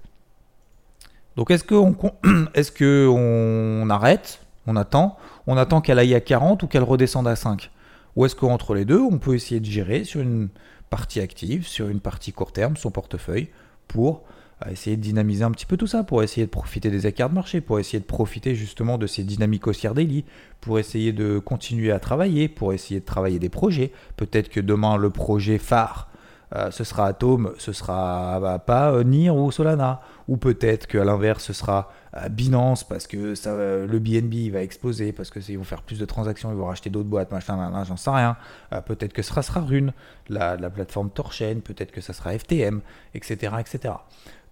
Donc 1.36 1.52
est-ce 1.52 1.64
qu'on 1.64 3.90
arrête? 3.92 4.40
On 4.68 4.76
attend? 4.76 5.18
On 5.48 5.58
attend 5.58 5.82
qu'elle 5.82 6.00
aille 6.00 6.16
à 6.16 6.22
40 6.22 6.64
ou 6.64 6.68
qu'elle 6.68 6.84
redescende 6.84 7.28
à 7.28 7.36
5 7.36 7.72
Ou 8.16 8.26
est-ce 8.26 8.36
qu'entre 8.36 8.74
les 8.74 8.86
deux, 8.86 9.00
on 9.00 9.18
peut 9.18 9.36
essayer 9.36 9.60
de 9.60 9.66
gérer 9.66 10.04
sur 10.04 10.22
une 10.22 10.50
partie 10.96 11.20
active, 11.20 11.68
sur 11.68 11.90
une 11.90 12.00
partie 12.00 12.32
court 12.32 12.54
terme, 12.54 12.78
son 12.78 12.90
portefeuille, 12.90 13.50
pour 13.90 14.24
à 14.62 14.72
essayer 14.72 14.96
de 14.96 15.02
dynamiser 15.02 15.44
un 15.44 15.52
petit 15.52 15.66
peu 15.66 15.76
tout 15.76 15.88
ça, 15.88 16.06
pour 16.06 16.24
essayer 16.24 16.46
de 16.46 16.52
profiter 16.52 16.90
des 16.90 17.06
écarts 17.06 17.30
de 17.30 17.36
marché, 17.36 17.60
pour 17.60 17.80
essayer 17.80 18.00
de 18.00 18.06
profiter 18.06 18.56
justement 18.56 18.98
de 18.98 19.06
ces 19.06 19.26
dynamiques 19.26 19.68
haussières 19.68 19.94
daily, 19.94 20.24
pour 20.62 20.80
essayer 20.80 21.12
de 21.12 21.38
continuer 21.38 21.92
à 21.92 22.00
travailler, 22.00 22.48
pour 22.48 22.72
essayer 22.72 23.02
de 23.02 23.06
travailler 23.06 23.40
des 23.40 23.50
projets. 23.50 23.92
Peut-être 24.16 24.48
que 24.48 24.62
demain, 24.62 24.96
le 24.96 25.10
projet 25.10 25.58
phare, 25.58 26.10
euh, 26.56 26.72
ce 26.72 26.86
sera 26.86 27.08
Atom, 27.08 27.52
ce 27.58 27.74
sera 27.74 28.40
bah, 28.40 28.60
pas 28.60 28.94
euh, 28.94 29.04
NIR 29.04 29.36
ou 29.36 29.52
Solana. 29.52 30.00
Ou 30.30 30.38
peut-être 30.38 30.88
qu'à 30.88 31.04
l'inverse, 31.04 31.44
ce 31.44 31.52
sera 31.52 31.92
euh, 32.18 32.30
Binance 32.30 32.84
parce 32.84 33.08
que 33.08 33.36
ça, 33.36 33.56
le 33.56 34.00
BNB 34.00 34.52
va 34.52 34.62
exploser, 34.62 35.12
parce 35.12 35.30
qu'ils 35.30 35.58
vont 35.58 35.64
faire 35.64 35.82
plus 35.82 36.00
de 36.00 36.06
transactions, 36.06 36.52
ils 36.52 36.58
vont 36.58 36.68
racheter 36.68 36.90
d'autres 36.90 37.10
boîtes, 37.10 37.32
machin, 37.32 37.84
j'en 37.84 37.98
sais 37.98 38.10
rien. 38.10 38.38
peut-être 38.86 39.14
que 39.14 39.22
ce 39.22 39.42
sera, 39.42 39.62
Rune, 39.62 39.94
la, 40.30 40.56
la 40.56 40.70
plateforme 40.70 41.10
Torchain, 41.10 41.60
peut-être 41.64 41.92
que 41.92 42.02
ça 42.02 42.14
sera 42.14 42.38
FTM, 42.38 42.82
etc. 43.14 43.56
etc. 43.60 43.96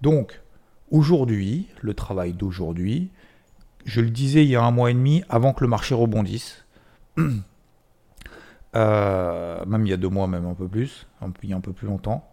Donc, 0.01 0.41
aujourd'hui, 0.91 1.67
le 1.81 1.93
travail 1.93 2.33
d'aujourd'hui, 2.33 3.09
je 3.85 4.01
le 4.01 4.09
disais 4.09 4.43
il 4.43 4.49
y 4.49 4.55
a 4.55 4.63
un 4.63 4.71
mois 4.71 4.91
et 4.91 4.93
demi, 4.93 5.23
avant 5.29 5.53
que 5.53 5.63
le 5.63 5.67
marché 5.69 5.95
rebondisse, 5.95 6.65
euh, 8.75 9.65
même 9.65 9.85
il 9.85 9.89
y 9.89 9.93
a 9.93 9.97
deux 9.97 10.09
mois, 10.09 10.27
même 10.27 10.45
un 10.45 10.53
peu 10.53 10.67
plus, 10.67 11.07
il 11.41 11.49
y 11.49 11.53
a 11.53 11.55
un 11.55 11.61
peu 11.61 11.73
plus 11.73 11.87
longtemps, 11.87 12.29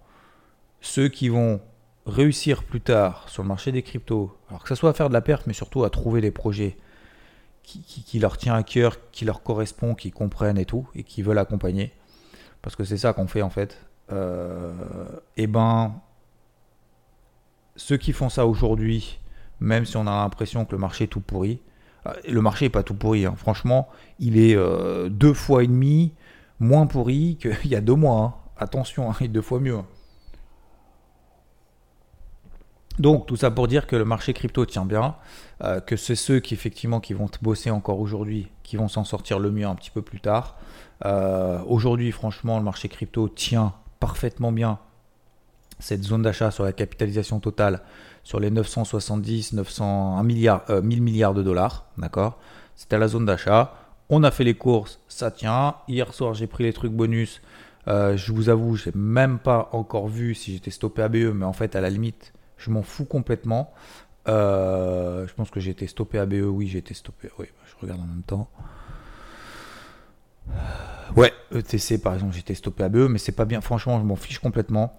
ceux 0.81 1.09
qui 1.09 1.29
vont 1.29 1.61
réussir 2.11 2.64
plus 2.64 2.81
tard 2.81 3.29
sur 3.29 3.42
le 3.42 3.49
marché 3.49 3.73
des 3.73 3.83
cryptos, 3.83 4.37
alors 4.49 4.62
que 4.62 4.68
ce 4.68 4.75
soit 4.75 4.90
à 4.90 4.92
faire 4.92 5.09
de 5.09 5.14
la 5.14 5.20
perte, 5.20 5.46
mais 5.46 5.53
surtout 5.53 5.85
à 5.85 5.90
trouver 5.90 6.20
des 6.20 6.31
projets 6.31 6.77
qui, 7.62 8.18
leur 8.18 8.37
tient 8.37 8.55
à 8.55 8.62
cœur, 8.64 8.96
qui 9.12 9.25
leur 9.25 9.42
correspond, 9.42 9.94
qui 9.94 10.11
comprennent 10.11 10.59
et 10.59 10.64
tout, 10.64 10.88
et 10.94 11.05
qui 11.05 11.23
veulent 11.23 11.38
accompagner, 11.38 11.92
parce 12.62 12.75
que 12.75 12.85
c'est 12.85 12.96
ça 12.96 13.12
qu'on 13.12 13.29
fait 13.29 13.42
en 13.42 13.51
fait, 13.51 13.81
euh, 14.12 14.73
et 15.37 15.44
eh 15.44 15.46
ben 15.46 15.94
ceux 17.77 17.96
qui 17.96 18.12
font 18.12 18.29
ça 18.29 18.46
aujourd'hui, 18.46 19.20
même 19.61 19.85
si 19.85 19.96
on 19.96 20.07
a 20.07 20.23
l'impression 20.23 20.64
que 20.64 20.73
le 20.73 20.79
marché 20.79 21.05
est 21.05 21.09
tout 21.09 21.20
pourri, 21.20 21.61
euh, 22.07 22.12
le 22.29 22.42
marché 22.42 22.64
n'est 22.64 22.70
pas 22.70 22.83
tout 22.83 22.94
pourri, 22.94 23.25
hein. 23.25 23.35
franchement, 23.37 23.88
il 24.18 24.37
est 24.37 24.57
euh, 24.57 25.09
deux 25.09 25.35
fois 25.35 25.62
et 25.62 25.68
demi 25.68 26.12
moins 26.59 26.87
pourri 26.87 27.38
qu'il 27.40 27.70
y 27.70 27.77
a 27.77 27.81
deux 27.81 27.94
mois. 27.94 28.20
Hein. 28.20 28.35
Attention, 28.59 29.11
hein, 29.11 29.16
il 29.20 29.27
est 29.27 29.29
deux 29.29 29.42
fois 29.42 29.61
mieux. 29.61 29.79
Donc 33.01 33.27
tout 33.27 33.37
ça 33.37 33.51
pour 33.51 33.67
dire 33.67 33.89
que 33.89 33.97
le 33.97 34.05
marché 34.05 34.33
crypto 34.33 34.65
tient 34.65 34.85
bien, 34.85 35.17
euh, 35.65 35.81
que 35.81 35.97
c'est 35.97 36.15
ceux 36.15 36.39
qui 36.39 36.55
effectivement 36.55 37.01
qui 37.01 37.15
vont 37.15 37.29
bosser 37.43 37.71
encore 37.71 37.99
aujourd'hui, 37.99 38.49
qui 38.63 38.77
vont 38.77 38.89
s'en 38.89 39.05
sortir 39.05 39.41
le 39.41 39.51
mieux 39.51 39.67
un 39.67 39.75
petit 39.75 39.91
peu 39.91 40.03
plus 40.03 40.21
tard. 40.21 40.57
aujourd'hui, 41.67 42.13
franchement, 42.13 42.59
le 42.59 42.65
marché 42.65 42.89
crypto 42.89 43.29
tient 43.29 43.73
parfaitement 43.99 44.53
bien 44.53 44.79
cette 45.81 46.03
zone 46.03 46.23
d'achat 46.23 46.51
sur 46.51 46.65
la 46.65 46.73
capitalisation 46.73 47.41
totale 47.41 47.83
sur 48.23 48.41
les 48.41 48.51
970, 48.51 49.55
900, 49.55 50.19
1 50.19 50.23
milliard, 50.23 50.65
1000 50.69 50.99
euh, 50.99 51.03
milliards 51.03 51.35
de 51.35 51.43
dollars, 51.43 51.87
d'accord? 51.99 52.39
C'était 52.77 52.99
la 52.99 53.09
zone 53.09 53.25
d'achat. 53.25 53.75
On 54.09 54.23
a 54.25 54.31
fait 54.31 54.45
les 54.45 54.55
courses, 54.55 55.01
ça 55.09 55.31
tient. 55.31 55.77
Hier 55.89 56.13
soir, 56.13 56.35
j'ai 56.35 56.47
pris 56.47 56.65
les 56.65 56.73
trucs 56.73 56.93
bonus. 56.93 57.41
Euh, 57.89 58.17
je 58.17 58.33
vous 58.33 58.49
avoue, 58.49 58.77
j'ai 58.77 58.93
même 58.95 59.39
pas 59.39 59.69
encore 59.73 60.09
vu 60.09 60.35
si 60.35 60.53
j'étais 60.53 60.71
stoppé 60.71 61.03
ABE, 61.03 61.35
mais 61.35 61.45
en 61.45 61.53
fait, 61.53 61.77
à 61.77 61.81
la 61.81 61.91
limite, 61.91 62.33
je 62.61 62.70
m'en 62.70 62.83
fous 62.83 63.05
complètement. 63.05 63.73
Euh, 64.29 65.27
je 65.27 65.35
pense 65.35 65.51
que 65.51 65.59
j'ai 65.61 65.70
été 65.70 65.87
stoppé 65.87 66.18
ABE, 66.18 66.44
oui, 66.44 66.68
j'ai 66.68 66.79
été 66.79 66.94
stoppé. 66.94 67.31
Oui, 67.38 67.46
je 67.66 67.75
regarde 67.81 68.01
en 68.01 68.07
même 68.07 68.23
temps. 68.23 68.49
Ouais, 71.16 71.33
ETC 71.53 72.01
par 72.01 72.14
exemple, 72.14 72.35
j'étais 72.35 72.55
stoppé 72.55 72.85
ABE, 72.85 73.09
mais 73.09 73.18
c'est 73.18 73.33
pas 73.33 73.44
bien. 73.44 73.61
Franchement, 73.61 73.99
je 73.99 74.05
m'en 74.05 74.16
fiche 74.16 74.38
complètement. 74.38 74.96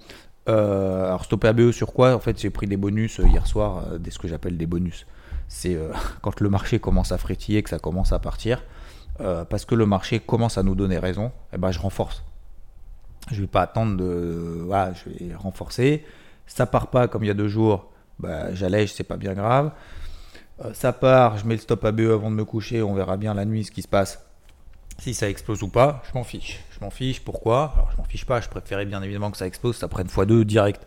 Euh, 0.50 1.06
alors 1.06 1.24
stopper 1.24 1.50
ABE 1.50 1.72
sur 1.72 1.94
quoi? 1.94 2.16
En 2.16 2.20
fait, 2.20 2.40
j'ai 2.40 2.50
pris 2.50 2.68
des 2.68 2.78
bonus 2.78 3.20
euh, 3.20 3.28
hier 3.28 3.46
soir, 3.46 3.86
euh, 3.86 3.98
des 4.00 4.10
ce 4.12 4.20
que 4.20 4.28
j'appelle 4.28 4.58
des 4.58 4.66
bonus. 4.66 5.06
C'est 5.48 5.78
quand 6.22 6.40
le 6.40 6.50
marché 6.50 6.80
commence 6.80 7.12
à 7.12 7.18
frétiller, 7.18 7.64
que 7.64 7.70
ça 7.70 7.80
commence 7.80 8.12
à 8.12 8.20
partir, 8.20 8.64
parce 9.50 9.66
que 9.66 9.76
le 9.76 9.86
marché 9.86 10.20
commence 10.20 10.58
à 10.58 10.64
nous 10.64 10.74
donner 10.74 10.98
raison, 10.98 11.28
et 11.28 11.56
eh 11.56 11.58
ben 11.60 11.72
je 11.72 11.78
renforce. 11.78 12.24
Je 13.30 13.42
vais 13.42 13.48
pas 13.48 13.62
attendre 13.62 13.96
de, 13.96 14.64
voilà, 14.66 14.94
je 14.94 15.10
vais 15.10 15.36
renforcer. 15.36 16.04
Ça 16.54 16.66
part 16.66 16.88
pas 16.88 17.08
comme 17.08 17.24
il 17.24 17.28
y 17.28 17.32
a 17.32 17.36
deux 17.36 17.48
jours, 17.48 17.90
bah, 18.20 18.54
j'allège, 18.54 18.94
c'est 18.94 19.04
pas 19.04 19.18
bien 19.18 19.34
grave. 19.34 19.72
ça 20.74 20.94
part, 20.94 21.38
je 21.38 21.46
mets 21.46 21.56
le 21.56 21.62
stop 21.62 21.84
ABE 21.86 22.12
avant 22.12 22.30
de 22.30 22.36
me 22.36 22.46
coucher, 22.46 22.82
on 22.82 22.94
verra 22.94 23.18
bien 23.18 23.34
la 23.34 23.46
nuit 23.46 23.64
ce 23.64 23.72
qui 23.72 23.82
se 23.82 23.88
passe. 23.88 24.24
Si 25.02 25.16
ça 25.16 25.28
explose 25.28 25.64
ou 25.64 25.68
pas, 25.68 26.04
je 26.08 26.14
m'en 26.14 26.24
fiche. 26.24 26.60
Je 26.70 26.80
m'en 26.86 26.92
fiche. 26.92 27.22
Pourquoi? 27.22 27.74
Alors, 27.74 27.90
je 27.92 27.98
m'en 27.98 28.04
fiche 28.04 28.26
pas. 28.26 28.40
Je 28.40 28.50
préférais 28.50 28.86
bien 28.86 29.02
évidemment 29.02 29.32
que 29.32 29.38
ça 29.38 29.48
explose, 29.48 29.76
ça 29.76 29.88
prenne 29.88 30.06
x2 30.06 30.44
direct. 30.44 30.86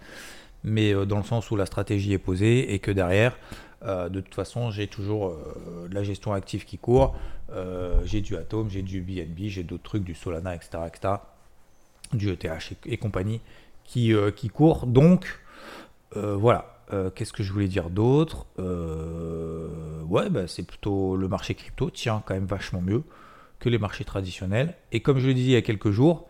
Mais 0.62 0.94
euh, 0.94 1.04
dans 1.04 1.16
le 1.16 1.24
sens 1.24 1.50
où 1.50 1.56
la 1.56 1.66
stratégie 1.66 2.12
est 2.12 2.18
posée 2.18 2.72
et 2.72 2.78
que 2.78 2.92
derrière, 2.92 3.36
euh, 3.84 4.08
de 4.08 4.20
toute 4.20 4.34
façon, 4.34 4.70
j'ai 4.70 4.86
toujours 4.86 5.30
euh, 5.30 5.88
la 5.90 6.04
gestion 6.04 6.32
active 6.32 6.64
qui 6.64 6.78
court. 6.78 7.16
j'ai 8.04 8.20
du 8.20 8.36
Atom, 8.36 8.70
j'ai 8.70 8.82
du 8.82 9.00
BNB, 9.00 9.48
j'ai 9.48 9.64
d'autres 9.64 9.82
trucs, 9.82 10.04
du 10.04 10.14
Solana, 10.14 10.54
etc. 10.54 10.84
etc. 10.86 11.14
du 12.12 12.30
ETH 12.30 12.46
et, 12.86 12.96
compagnie 12.96 13.40
qui, 13.84 14.14
qui 14.36 14.48
court. 14.48 14.86
Donc, 14.86 15.40
voilà. 16.14 16.70
Qu'est-ce 17.14 17.32
que 17.32 17.42
je 17.42 17.52
voulais 17.52 17.68
dire 17.68 17.90
d'autre? 17.90 18.46
Ouais, 18.58 20.30
bah, 20.30 20.46
c'est 20.46 20.62
plutôt 20.62 21.16
le 21.16 21.28
marché 21.28 21.54
crypto 21.54 21.90
tient 21.90 22.22
quand 22.24 22.34
même 22.34 22.46
vachement 22.46 22.80
mieux 22.80 23.02
que 23.58 23.68
les 23.68 23.78
marchés 23.78 24.04
traditionnels. 24.04 24.74
Et 24.92 25.00
comme 25.00 25.18
je 25.18 25.26
le 25.26 25.34
disais 25.34 25.50
il 25.50 25.54
y 25.54 25.56
a 25.56 25.62
quelques 25.62 25.90
jours, 25.90 26.28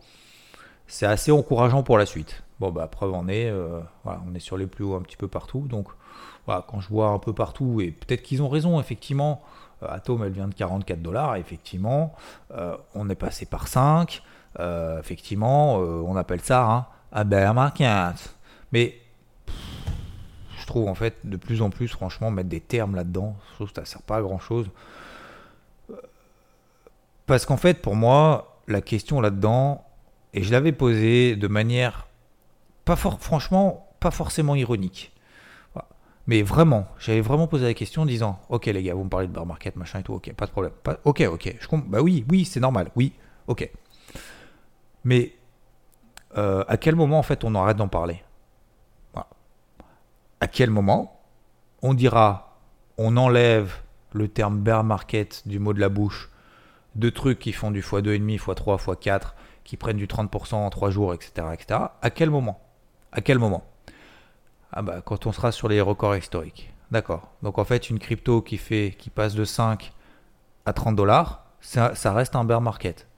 c'est 0.87 1.07
assez 1.07 1.33
encourageant 1.33 1.83
pour 1.83 1.99
la 1.99 2.07
suite. 2.07 2.43
Bon, 2.61 2.71
bah, 2.71 2.87
preuve 2.87 3.15
en 3.15 3.29
est, 3.29 3.53
on 4.05 4.35
est 4.35 4.41
sur 4.41 4.57
les 4.57 4.67
plus 4.67 4.85
hauts 4.85 4.95
un 4.95 5.03
petit 5.03 5.17
peu 5.17 5.29
partout. 5.29 5.67
Donc, 5.69 5.89
voilà, 6.47 6.65
quand 6.69 6.81
je 6.81 6.89
vois 6.89 7.09
un 7.09 7.19
peu 7.19 7.33
partout, 7.33 7.81
et 7.81 7.91
peut-être 7.91 8.23
qu'ils 8.23 8.43
ont 8.43 8.49
raison, 8.49 8.79
effectivement, 8.81 9.43
euh, 9.83 9.87
Atom, 9.89 10.23
elle 10.25 10.33
vient 10.33 10.49
de 10.49 10.55
44 10.55 11.01
dollars, 11.03 11.37
effectivement, 11.37 12.15
euh, 12.53 12.77
on 12.95 13.09
est 13.09 13.15
passé 13.15 13.47
par 13.47 13.69
5, 13.69 14.23
euh, 14.61 14.99
effectivement, 15.01 15.77
on 15.77 16.17
appelle 16.17 16.41
ça 16.41 16.65
hein, 16.65 16.87
un 17.13 17.25
bear 17.25 17.55
market. 17.55 18.37
Mais 18.73 18.95
je 20.65 20.67
trouve 20.67 20.89
en 20.89 20.95
fait 20.95 21.17
de 21.25 21.37
plus 21.37 21.61
en 21.61 21.69
plus, 21.69 21.89
franchement, 21.89 22.31
mettre 22.31 22.49
des 22.49 22.61
termes 22.61 22.97
là-dedans, 22.97 23.37
je 23.61 23.67
ça 23.77 23.85
sert 23.85 24.01
pas 24.01 24.17
à 24.17 24.23
grand-chose. 24.23 24.71
Parce 27.27 27.45
qu'en 27.45 27.59
fait, 27.59 27.83
pour 27.83 27.97
moi, 27.97 28.63
la 28.67 28.81
question 28.81 29.21
là-dedans, 29.21 29.85
et 30.33 30.43
je 30.43 30.51
l'avais 30.51 30.73
posée 30.73 31.37
de 31.37 31.49
manière, 31.49 32.09
pas 32.87 32.97
franchement, 32.97 33.87
pas 34.01 34.11
forcément 34.11 34.55
ironique. 34.55 35.13
Mais 36.27 36.41
vraiment, 36.41 36.87
j'avais 36.99 37.21
vraiment 37.21 37.47
posé 37.47 37.67
la 37.67 37.75
question 37.75 38.03
en 38.03 38.07
disant 38.07 38.41
Ok, 38.49 38.65
les 38.65 38.83
gars, 38.83 38.95
vous 38.95 39.05
me 39.05 39.11
parlez 39.11 39.27
de 39.27 39.33
bar 39.33 39.45
market, 39.45 39.77
machin 39.77 39.99
et 39.99 40.03
tout, 40.03 40.15
ok, 40.15 40.33
pas 40.33 40.47
de 40.47 40.51
problème. 40.51 40.73
ok, 41.05 41.25
ok, 41.31 41.57
je 41.61 41.69
comprends. 41.69 41.91
Bah 41.91 42.01
oui, 42.01 42.25
oui, 42.31 42.47
c'est 42.47 42.61
normal, 42.61 42.91
oui, 42.97 43.13
ok. 43.49 43.71
Mais 45.05 45.35
euh, 46.39 46.65
à 46.69 46.79
quel 46.79 46.97
moment, 46.97 47.19
en 47.19 47.23
fait, 47.23 47.45
on 47.45 47.55
arrête 47.55 47.77
d'en 47.77 47.89
parler? 47.89 48.24
À 50.45 50.47
quel 50.47 50.69
moment 50.69 51.23
on 51.81 51.95
dira 51.95 52.59
On 52.99 53.17
enlève 53.17 53.77
le 54.13 54.29
terme 54.29 54.59
bear 54.59 54.85
market 54.85 55.49
du 55.49 55.59
mot 55.59 55.73
de 55.73 55.81
la 55.81 55.89
bouche 55.89 56.29
de 56.97 57.09
trucs 57.09 57.39
qui 57.39 57.55
font 57.55 57.71
du 57.71 57.81
x2,5, 57.81 58.39
x3, 58.39 58.79
x4, 58.79 59.33
qui 59.65 59.79
prennent 59.79 59.97
du 59.97 60.07
30% 60.07 60.57
en 60.57 60.69
3 60.69 60.91
jours, 60.91 61.15
etc., 61.15 61.47
etc. 61.55 61.81
À 62.03 62.11
quel 62.11 62.29
moment? 62.29 62.61
À 63.11 63.23
quel 63.23 63.39
moment? 63.39 63.65
Ah 64.71 64.83
bah, 64.83 65.01
quand 65.03 65.25
on 65.25 65.33
sera 65.33 65.51
sur 65.51 65.67
les 65.67 65.81
records 65.81 66.15
historiques. 66.15 66.75
D'accord. 66.91 67.33
Donc 67.43 67.59
en 67.59 67.65
fait, 67.65 67.89
une 67.89 67.99
crypto 67.99 68.43
qui 68.43 68.59
fait, 68.59 68.95
qui 68.99 69.09
passe 69.09 69.35
de 69.35 69.47
5 69.47 69.95
à 70.67 70.75
30 70.75 70.95
dollars, 70.95 71.47
ça, 71.63 71.95
reste 72.13 72.37
un 72.37 72.45
bear 72.45 72.61
market. 72.61 73.09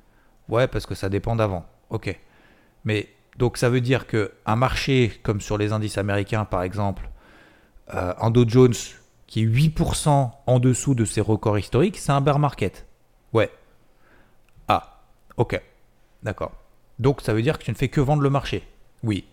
Ouais, 0.49 0.69
parce 0.69 0.87
que 0.87 0.95
ça 0.95 1.09
dépend 1.09 1.35
d'avant. 1.35 1.67
Ok. 1.91 2.17
Mais 2.85 3.09
donc 3.37 3.57
ça 3.57 3.69
veut 3.69 3.81
dire 3.81 4.07
que 4.07 4.31
un 4.47 4.55
marché 4.55 5.13
comme 5.25 5.41
sur 5.41 5.59
les 5.59 5.73
indices 5.73 5.99
américains, 5.99 6.45
par 6.45 6.63
exemple, 6.63 7.11
euh, 7.95 8.15
un 8.21 8.31
Dow 8.31 8.49
Jones 8.49 8.75
qui 9.27 9.43
est 9.43 9.47
8% 9.47 10.31
en 10.47 10.59
dessous 10.59 10.95
de 10.95 11.05
ses 11.05 11.21
records 11.21 11.59
historiques, 11.59 11.99
c'est 11.99 12.13
un 12.13 12.21
bear 12.21 12.39
market. 12.39 12.87
Ouais. 13.33 13.51
Ah. 14.69 15.01
Ok. 15.37 15.61
D'accord. 16.23 16.53
Donc 16.99 17.21
ça 17.21 17.35
veut 17.35 17.43
dire 17.43 17.59
que 17.59 17.65
tu 17.65 17.71
ne 17.71 17.77
fais 17.77 17.89
que 17.89 18.01
vendre 18.01 18.23
le 18.23 18.31
marché. 18.31 18.67
Oui. 19.03 19.25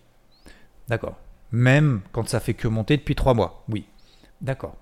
D'accord. 0.88 1.16
Même 1.52 2.00
quand 2.12 2.28
ça 2.28 2.40
fait 2.40 2.54
que 2.54 2.68
monter 2.68 2.96
depuis 2.96 3.14
trois 3.14 3.34
mois. 3.34 3.64
Oui. 3.68 3.86
D'accord. 4.40 4.76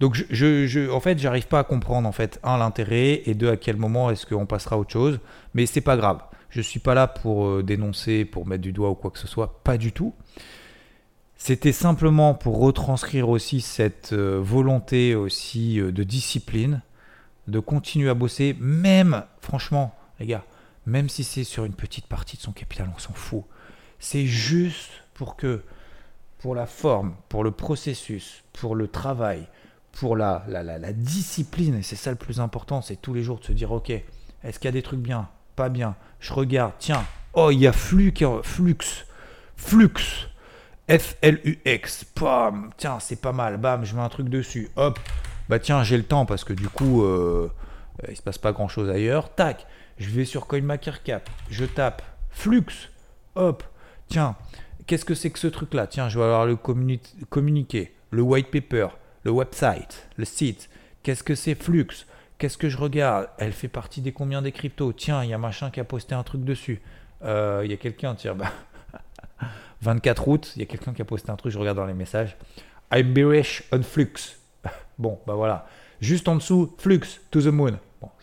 Donc, 0.00 0.16
je, 0.16 0.66
je, 0.66 0.90
en 0.90 0.98
fait, 0.98 1.16
j'arrive 1.20 1.46
pas 1.46 1.60
à 1.60 1.64
comprendre, 1.64 2.08
en 2.08 2.12
fait, 2.12 2.40
un, 2.42 2.58
l'intérêt, 2.58 3.22
et 3.24 3.34
deux, 3.34 3.48
à 3.48 3.56
quel 3.56 3.76
moment 3.76 4.10
est-ce 4.10 4.26
qu'on 4.26 4.46
passera 4.46 4.74
à 4.74 4.78
autre 4.80 4.90
chose. 4.90 5.20
Mais 5.54 5.64
c'est 5.64 5.80
pas 5.80 5.96
grave. 5.96 6.18
Je 6.50 6.60
suis 6.60 6.80
pas 6.80 6.94
là 6.94 7.06
pour 7.06 7.46
euh, 7.46 7.62
dénoncer, 7.62 8.24
pour 8.24 8.44
mettre 8.44 8.62
du 8.62 8.72
doigt 8.72 8.90
ou 8.90 8.96
quoi 8.96 9.12
que 9.12 9.20
ce 9.20 9.28
soit. 9.28 9.62
Pas 9.62 9.78
du 9.78 9.92
tout. 9.92 10.12
C'était 11.44 11.72
simplement 11.72 12.34
pour 12.34 12.60
retranscrire 12.60 13.28
aussi 13.28 13.60
cette 13.62 14.12
euh, 14.12 14.38
volonté 14.40 15.16
aussi 15.16 15.80
euh, 15.80 15.90
de 15.90 16.04
discipline, 16.04 16.82
de 17.48 17.58
continuer 17.58 18.08
à 18.08 18.14
bosser, 18.14 18.56
même, 18.60 19.24
franchement, 19.40 19.92
les 20.20 20.26
gars, 20.26 20.44
même 20.86 21.08
si 21.08 21.24
c'est 21.24 21.42
sur 21.42 21.64
une 21.64 21.72
petite 21.72 22.06
partie 22.06 22.36
de 22.36 22.42
son 22.42 22.52
capital, 22.52 22.88
on 22.94 22.98
s'en 23.00 23.12
fout. 23.12 23.42
C'est 23.98 24.24
juste 24.24 24.92
pour 25.14 25.34
que 25.34 25.64
pour 26.38 26.54
la 26.54 26.66
forme, 26.66 27.16
pour 27.28 27.42
le 27.42 27.50
processus, 27.50 28.44
pour 28.52 28.76
le 28.76 28.86
travail, 28.86 29.48
pour 29.90 30.16
la, 30.16 30.44
la, 30.46 30.92
discipline, 30.92 31.74
et 31.74 31.82
c'est 31.82 31.96
ça 31.96 32.10
le 32.10 32.16
plus 32.16 32.38
important, 32.38 32.82
c'est 32.82 33.02
tous 33.02 33.14
les 33.14 33.24
jours 33.24 33.40
de 33.40 33.46
se 33.46 33.52
dire, 33.52 33.72
ok, 33.72 33.90
est-ce 33.90 34.60
qu'il 34.60 34.66
y 34.66 34.68
a 34.68 34.70
des 34.70 34.82
trucs 34.82 35.00
bien, 35.00 35.28
pas 35.56 35.70
bien, 35.70 35.96
je 36.20 36.34
regarde, 36.34 36.74
tiens, 36.78 37.04
oh, 37.32 37.50
il 37.50 37.58
y 37.58 37.66
a 37.66 37.72
Flux, 37.72 38.14
Flux, 38.44 38.78
Flux, 39.56 40.30
F-L-U-X, 40.88 42.06
tiens, 42.76 42.98
c'est 43.00 43.20
pas 43.20 43.32
mal, 43.32 43.56
bam, 43.56 43.84
je 43.84 43.94
mets 43.94 44.02
un 44.02 44.08
truc 44.08 44.28
dessus, 44.28 44.68
hop, 44.76 44.98
bah 45.48 45.58
tiens, 45.58 45.82
j'ai 45.82 45.96
le 45.96 46.02
temps 46.02 46.26
parce 46.26 46.44
que 46.44 46.52
du 46.52 46.68
coup, 46.68 47.04
euh, 47.04 47.50
il 48.08 48.16
se 48.16 48.22
passe 48.22 48.38
pas 48.38 48.52
grand 48.52 48.68
chose 48.68 48.90
ailleurs, 48.90 49.34
tac, 49.34 49.66
je 49.98 50.10
vais 50.10 50.24
sur 50.24 50.46
CoinMakerCap, 50.46 51.28
je 51.50 51.64
tape 51.64 52.02
Flux, 52.30 52.90
hop, 53.36 53.62
tiens, 54.08 54.36
qu'est-ce 54.86 55.04
que 55.04 55.14
c'est 55.14 55.30
que 55.30 55.38
ce 55.38 55.46
truc-là? 55.46 55.86
Tiens, 55.86 56.08
je 56.08 56.18
vais 56.18 56.24
avoir 56.24 56.46
le 56.46 56.56
communiqué, 56.56 57.94
le 58.10 58.22
white 58.22 58.50
paper, 58.50 58.88
le 59.24 59.30
website, 59.30 60.08
le 60.16 60.24
site. 60.24 60.68
Qu'est-ce 61.02 61.22
que 61.22 61.34
c'est 61.34 61.54
Flux? 61.54 62.06
Qu'est-ce 62.38 62.58
que 62.58 62.68
je 62.68 62.76
regarde? 62.76 63.28
Elle 63.38 63.52
fait 63.52 63.68
partie 63.68 64.00
des 64.00 64.12
combien 64.12 64.42
des 64.42 64.52
cryptos? 64.52 64.92
Tiens, 64.92 65.22
il 65.24 65.30
y 65.30 65.34
a 65.34 65.38
machin 65.38 65.70
qui 65.70 65.80
a 65.80 65.84
posté 65.84 66.14
un 66.14 66.22
truc 66.22 66.44
dessus. 66.44 66.80
Euh, 67.24 67.62
il 67.64 67.70
y 67.70 67.74
a 67.74 67.76
quelqu'un, 67.76 68.14
tiens, 68.14 68.34
bah, 68.34 68.52
24 69.82 70.28
août, 70.28 70.52
il 70.56 70.60
y 70.60 70.62
a 70.62 70.66
quelqu'un 70.66 70.92
qui 70.92 71.02
a 71.02 71.04
posté 71.04 71.30
un 71.30 71.36
truc, 71.36 71.52
je 71.52 71.58
regarde 71.58 71.76
dans 71.76 71.86
les 71.86 71.94
messages. 71.94 72.36
I'm 72.92 73.12
bearish 73.12 73.64
on 73.72 73.82
Flux. 73.82 74.38
bon, 74.98 75.18
bah 75.26 75.34
voilà. 75.34 75.66
Juste 76.00 76.28
en 76.28 76.36
dessous, 76.36 76.74
Flux 76.78 77.20
to 77.30 77.42
the 77.42 77.46
moon 77.46 77.78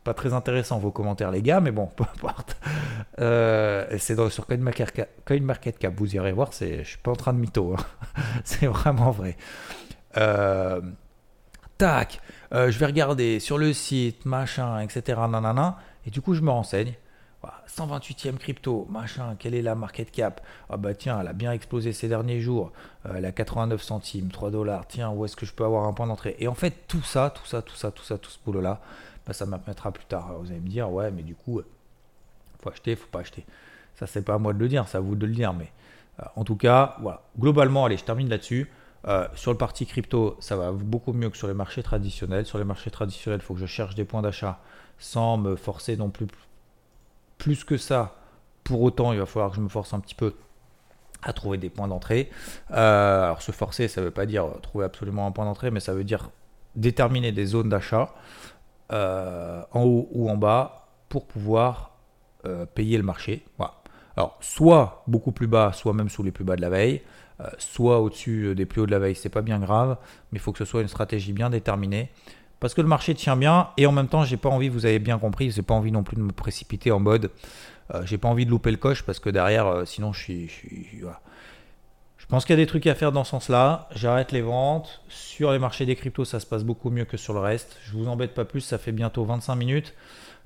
pas 0.10 0.16
très 0.16 0.34
intéressant 0.34 0.80
vos 0.80 0.90
commentaires, 0.90 1.30
les 1.30 1.44
gars, 1.44 1.60
mais 1.60 1.72
bon, 1.72 1.86
peu 1.96 2.04
importe. 2.04 2.58
Euh, 3.20 3.86
c'est 4.00 4.16
sur 4.30 4.48
CoinMarketCap, 4.48 5.94
vous 5.96 6.16
irez 6.16 6.32
voir, 6.32 6.50
je 6.52 6.84
suis 6.84 6.98
pas 6.98 7.12
en 7.12 7.16
train 7.16 7.34
de 7.34 7.40
mytho, 7.40 7.76
hein. 7.76 8.12
c'est 8.44 8.66
vraiment 8.66 9.12
vrai. 9.12 9.38
Euh, 10.18 10.82
tac, 11.78 12.22
euh, 12.54 12.72
je 12.72 12.80
vais 12.80 12.88
regarder 12.88 13.40
sur 13.40 13.60
le 13.60 13.72
site, 13.74 14.26
machin, 14.26 14.80
etc. 14.80 15.20
Et 16.06 16.10
du 16.10 16.22
coup, 16.22 16.34
je 16.34 16.42
me 16.42 16.50
renseigne. 16.50 16.94
128e 17.68 18.38
crypto, 18.38 18.86
machin, 18.90 19.36
quelle 19.40 19.56
est 19.56 19.62
la 19.62 19.76
market 19.76 20.12
cap? 20.12 20.42
Ah 20.70 20.78
bah 20.78 20.94
tiens, 20.94 21.20
elle 21.22 21.28
a 21.28 21.34
bien 21.34 21.54
explosé 21.54 21.94
ces 21.94 22.10
derniers 22.10 22.42
jours, 22.42 22.72
elle 23.06 23.26
a 23.26 23.32
89 23.32 23.82
centimes, 23.82 24.30
3 24.30 24.52
dollars, 24.52 24.88
tiens, 24.88 25.12
où 25.12 25.24
est-ce 25.24 25.36
que 25.36 25.46
je 25.46 25.54
peux 25.54 25.64
avoir 25.64 25.86
un 25.86 25.94
point 25.94 26.08
d'entrée? 26.08 26.36
Et 26.40 26.48
en 26.48 26.56
fait, 26.56 26.74
tout 26.88 27.02
ça, 27.02 27.30
tout 27.34 27.46
ça, 27.46 27.62
tout 27.62 27.76
ça, 27.76 27.92
tout 27.92 28.04
ça, 28.04 28.18
tout 28.18 28.30
ce 28.30 28.40
boulot-là, 28.46 28.82
bah, 29.26 29.34
ça 29.34 29.46
m'apprendra 29.46 29.92
plus 29.92 30.06
tard. 30.06 30.34
vous 30.40 30.50
allez 30.50 30.60
me 30.60 30.68
dire, 30.68 30.92
ouais, 30.92 31.12
mais 31.12 31.22
du 31.22 31.36
coup, 31.36 31.62
faut 32.62 32.70
acheter, 32.70 32.96
faut 32.96 33.08
pas 33.08 33.20
acheter. 33.20 33.46
Ça, 33.96 34.08
c'est 34.08 34.22
pas 34.22 34.34
à 34.34 34.38
moi 34.38 34.54
de 34.54 34.60
le 34.60 34.68
dire, 34.68 34.88
c'est 34.88 34.98
à 34.98 35.02
vous 35.02 35.16
de 35.16 35.26
le 35.26 35.34
dire. 35.34 35.54
Mais 35.54 35.72
euh, 36.20 36.24
en 36.36 36.44
tout 36.44 36.56
cas, 36.56 36.96
voilà. 37.02 37.22
Globalement, 37.40 37.86
allez, 37.86 37.98
je 37.98 38.04
termine 38.04 38.30
là-dessus. 38.30 38.72
Euh, 39.08 39.28
sur 39.36 39.52
le 39.52 39.58
parti 39.58 39.86
crypto, 39.86 40.36
ça 40.40 40.58
va 40.58 40.72
beaucoup 40.72 41.14
mieux 41.14 41.30
que 41.30 41.38
sur 41.38 41.48
les 41.48 41.54
marchés 41.54 41.84
traditionnels. 41.84 42.46
Sur 42.46 42.58
les 42.58 42.64
marchés 42.64 42.92
traditionnels, 42.92 43.40
il 43.42 43.46
faut 43.46 43.54
que 43.54 43.60
je 43.60 43.66
cherche 43.66 43.96
des 43.96 44.04
points 44.04 44.22
d'achat 44.22 44.60
sans 44.98 45.38
me 45.38 45.56
forcer 45.56 45.96
non 45.96 46.10
plus 46.10 46.28
plus 47.40 47.64
que 47.64 47.78
ça. 47.78 48.16
Pour 48.64 48.84
autant, 48.84 49.14
il 49.14 49.20
va 49.20 49.26
falloir 49.26 49.50
que 49.50 49.56
je 49.56 49.62
me 49.62 49.70
force 49.70 49.96
un 49.96 50.00
petit 50.00 50.14
peu 50.14 50.36
à 51.24 51.34
trouver 51.34 51.58
des 51.58 51.70
points 51.70 51.88
d'entrée. 51.88 52.30
Euh, 52.72 53.24
alors 53.24 53.42
se 53.42 53.52
forcer, 53.52 53.88
ça 53.88 54.02
ne 54.02 54.06
veut 54.06 54.12
pas 54.12 54.28
dire 54.28 54.46
trouver 54.62 54.86
absolument 54.86 55.26
un 55.26 55.32
point 55.32 55.46
d'entrée, 55.46 55.72
mais 55.72 55.80
ça 55.80 55.94
veut 55.94 56.04
dire 56.04 56.30
déterminer 56.76 57.32
des 57.32 57.46
zones 57.48 57.70
d'achat. 57.70 58.14
Euh, 58.92 59.62
en 59.72 59.84
haut 59.84 60.10
ou 60.14 60.30
en 60.32 60.38
bas 60.38 60.88
pour 61.10 61.28
pouvoir 61.28 61.92
euh, 62.46 62.66
payer 62.66 62.98
le 62.98 63.04
marché. 63.04 63.46
Alors, 64.18 64.38
soit 64.42 65.04
beaucoup 65.06 65.32
plus 65.32 65.46
bas, 65.46 65.72
soit 65.74 65.94
même 65.94 66.10
sous 66.10 66.24
les 66.24 66.32
plus 66.32 66.44
bas 66.44 66.56
de 66.56 66.62
la 66.62 66.70
veille, 66.70 67.02
soit 67.58 68.02
au-dessus 68.02 68.54
des 68.54 68.66
plus 68.66 68.82
hauts 68.82 68.86
de 68.86 68.92
la 68.92 69.00
veille, 69.00 69.16
c'est 69.16 69.30
pas 69.30 69.42
bien 69.42 69.60
grave, 69.60 69.96
mais 70.32 70.40
il 70.40 70.42
faut 70.42 70.52
que 70.52 70.58
ce 70.58 70.66
soit 70.66 70.82
une 70.82 70.90
stratégie 70.90 71.32
bien 71.32 71.50
déterminée. 71.50 72.12
Parce 72.60 72.74
que 72.74 72.82
le 72.82 72.88
marché 72.88 73.16
tient 73.16 73.36
bien 73.36 73.70
et 73.78 73.86
en 73.86 73.92
même 73.92 74.08
temps, 74.08 74.24
j'ai 74.24 74.38
pas 74.38 74.50
envie, 74.50 74.70
vous 74.70 74.86
avez 74.86 75.00
bien 75.00 75.18
compris, 75.18 75.52
j'ai 75.52 75.62
pas 75.62 75.74
envie 75.74 75.92
non 75.92 76.04
plus 76.04 76.18
de 76.18 76.22
me 76.22 76.32
précipiter 76.32 76.92
en 76.92 77.00
mode, 77.00 77.32
j'ai 78.04 78.18
pas 78.18 78.28
envie 78.28 78.46
de 78.46 78.52
louper 78.52 78.72
le 78.72 78.78
coche 78.78 79.04
parce 79.04 79.20
que 79.20 79.30
derrière, 79.30 79.84
sinon 79.86 80.14
je 80.14 80.20
suis, 80.22 80.52
je 82.30 82.36
pense 82.36 82.46
qu'il 82.46 82.54
y 82.54 82.60
a 82.60 82.64
des 82.64 82.68
trucs 82.68 82.86
à 82.86 82.94
faire 82.94 83.12
dans 83.12 83.24
ce 83.24 83.32
sens-là. 83.32 83.90
J'arrête 83.96 84.32
les 84.32 84.44
ventes. 84.44 85.02
Sur 85.08 85.52
les 85.52 85.58
marchés 85.58 85.88
des 85.88 85.96
cryptos, 85.96 86.26
ça 86.26 86.40
se 86.40 86.46
passe 86.46 86.64
beaucoup 86.64 86.92
mieux 86.92 87.06
que 87.06 87.18
sur 87.18 87.34
le 87.34 87.40
reste. 87.40 87.78
Je 87.82 87.94
vous 87.94 88.08
embête 88.08 88.36
pas 88.36 88.46
plus, 88.46 88.62
ça 88.62 88.78
fait 88.78 88.92
bientôt 88.92 89.26
25 89.26 89.56
minutes. 89.56 89.96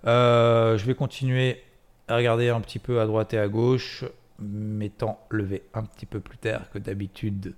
Euh, 0.05 0.77
je 0.77 0.85
vais 0.85 0.95
continuer 0.95 1.61
à 2.07 2.15
regarder 2.15 2.47
un 2.47 2.61
petit 2.61 2.79
peu 2.79 3.01
à 3.01 3.05
droite 3.05 3.33
et 3.33 3.37
à 3.37 3.49
gauche, 3.49 4.05
m'étant 4.39 5.19
levé 5.29 5.63
un 5.73 5.83
petit 5.83 6.05
peu 6.05 6.21
plus 6.21 6.37
tard 6.37 6.69
que 6.71 6.79
d'habitude. 6.79 7.53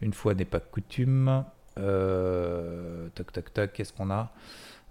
Une 0.00 0.14
fois 0.14 0.32
n'est 0.32 0.46
pas 0.46 0.60
coutume. 0.60 1.44
Euh, 1.78 3.08
tac, 3.14 3.32
tac, 3.32 3.52
tac, 3.52 3.72
qu'est-ce 3.72 3.92
qu'on 3.92 4.10
a? 4.10 4.32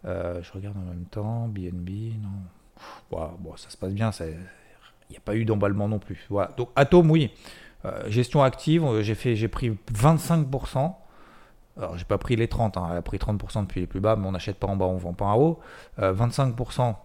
Euh, 0.05 0.41
Je 0.41 0.51
regarde 0.51 0.77
en 0.77 0.81
même 0.81 1.05
temps. 1.05 1.47
BNB, 1.47 2.13
non. 2.21 3.19
bon, 3.39 3.55
ça 3.57 3.69
se 3.69 3.77
passe 3.77 3.93
bien. 3.93 4.11
il 4.19 4.35
n'y 5.11 5.17
a 5.17 5.21
pas 5.21 5.35
eu 5.35 5.45
d'emballement 5.45 5.87
non 5.87 5.99
plus. 5.99 6.27
Donc 6.57 6.69
Atom, 6.75 7.09
oui. 7.11 7.31
Euh, 7.85 8.09
gestion 8.09 8.41
active, 8.41 8.83
euh, 8.83 9.01
j'ai 9.03 9.15
fait, 9.15 9.35
j'ai 9.35 9.47
pris 9.47 9.77
25%. 9.93 10.95
Alors 11.77 11.97
j'ai 11.97 12.05
pas 12.05 12.17
pris 12.17 12.35
les 12.35 12.47
30, 12.47 12.77
hein. 12.77 12.87
elle 12.91 12.97
a 12.97 13.01
pris 13.01 13.17
30% 13.17 13.63
depuis 13.63 13.81
les 13.81 13.87
plus 13.87 13.99
bas, 13.99 14.15
mais 14.15 14.25
on 14.25 14.31
n'achète 14.31 14.57
pas 14.57 14.67
en 14.67 14.77
bas, 14.77 14.85
on 14.85 14.97
vend 14.97 15.13
pas 15.13 15.25
en 15.25 15.35
haut. 15.37 15.59
25% 15.99 16.95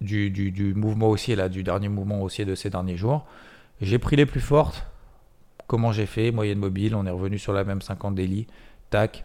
du, 0.00 0.30
du, 0.30 0.74
mouvement 0.74 1.08
haussier, 1.08 1.36
là, 1.36 1.48
du 1.48 1.62
dernier 1.62 1.88
mouvement 1.88 2.22
haussier 2.22 2.46
de 2.46 2.54
ces 2.54 2.70
derniers 2.70 2.96
jours. 2.96 3.26
J'ai 3.82 3.98
pris 3.98 4.16
les 4.16 4.24
plus 4.24 4.40
fortes. 4.40 4.86
Comment 5.68 5.92
j'ai 5.92 6.06
fait? 6.06 6.32
Moyenne 6.32 6.58
mobile, 6.58 6.96
on 6.96 7.06
est 7.06 7.10
revenu 7.10 7.38
sur 7.38 7.52
la 7.52 7.62
même 7.62 7.82
50 7.82 8.14
daily. 8.16 8.46
Tac. 8.90 9.24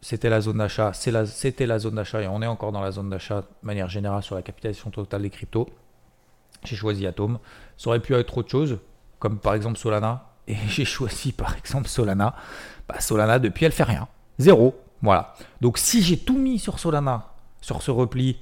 C'était 0.00 0.28
la 0.28 0.40
zone 0.40 0.58
d'achat, 0.58 0.92
c'était 0.92 1.66
la, 1.66 1.78
zone 1.78 1.94
d'achat 1.96 2.22
et 2.22 2.28
on 2.28 2.40
est 2.40 2.46
encore 2.46 2.70
dans 2.70 2.80
la 2.80 2.92
zone 2.92 3.10
d'achat 3.10 3.40
de 3.40 3.46
manière 3.62 3.88
générale 3.88 4.22
sur 4.22 4.36
la 4.36 4.42
capitalisation 4.42 4.90
totale 4.90 5.22
des 5.22 5.30
cryptos. 5.30 5.68
J'ai 6.64 6.76
choisi 6.76 7.06
Atom. 7.06 7.38
Ça 7.76 7.90
aurait 7.90 8.00
pu 8.00 8.14
être 8.14 8.38
autre 8.38 8.50
chose, 8.50 8.78
comme 9.18 9.38
par 9.38 9.54
exemple 9.54 9.78
Solana. 9.78 10.26
Et 10.46 10.56
j'ai 10.68 10.84
choisi 10.84 11.32
par 11.32 11.56
exemple 11.56 11.88
Solana. 11.88 12.34
Bah, 12.88 13.00
Solana, 13.00 13.38
depuis, 13.38 13.64
elle 13.64 13.72
fait 13.72 13.84
rien. 13.84 14.06
Zéro. 14.38 14.76
Voilà. 15.02 15.34
Donc 15.60 15.78
si 15.78 16.02
j'ai 16.02 16.18
tout 16.18 16.38
mis 16.38 16.58
sur 16.58 16.78
Solana, 16.78 17.32
sur 17.60 17.82
ce 17.82 17.90
repli, 17.90 18.38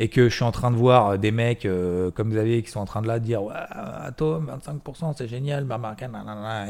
et 0.00 0.08
que 0.08 0.28
je 0.28 0.34
suis 0.34 0.44
en 0.44 0.52
train 0.52 0.70
de 0.70 0.76
voir 0.76 1.18
des 1.18 1.32
mecs 1.32 1.66
euh, 1.66 2.10
comme 2.10 2.30
Xavier 2.30 2.62
qui 2.62 2.70
sont 2.70 2.80
en 2.80 2.84
train 2.84 3.02
de 3.02 3.08
là 3.08 3.18
dire 3.18 3.42
ouais, 3.42 3.54
Atom 4.04 4.50
25% 4.64 5.14
c'est 5.16 5.28
génial 5.28 5.66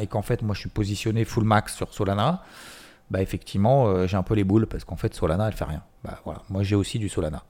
et 0.01 0.07
qu'en 0.07 0.23
fait 0.23 0.43
moi 0.43 0.55
je 0.55 0.61
suis 0.61 0.71
positionné 0.71 1.25
full 1.25 1.45
max 1.45 1.75
sur 1.75 1.93
Solana 1.93 2.43
bah 3.11 3.23
effectivement 3.23 3.89
euh, 3.89 4.07
j'ai 4.07 4.17
un 4.17 4.23
peu 4.23 4.35
les 4.35 4.45
boules 4.45 4.67
parce 4.67 4.85
qu'en 4.85 4.97
fait 4.97 5.15
Solana 5.15 5.49
elle 5.49 5.55
fait 5.55 5.65
rien. 5.65 5.83
Bah 6.05 6.21
voilà. 6.25 6.43
Moi 6.51 6.63
j'ai 6.63 6.77
aussi 6.77 6.99
du 6.99 7.09
Solana. 7.09 7.43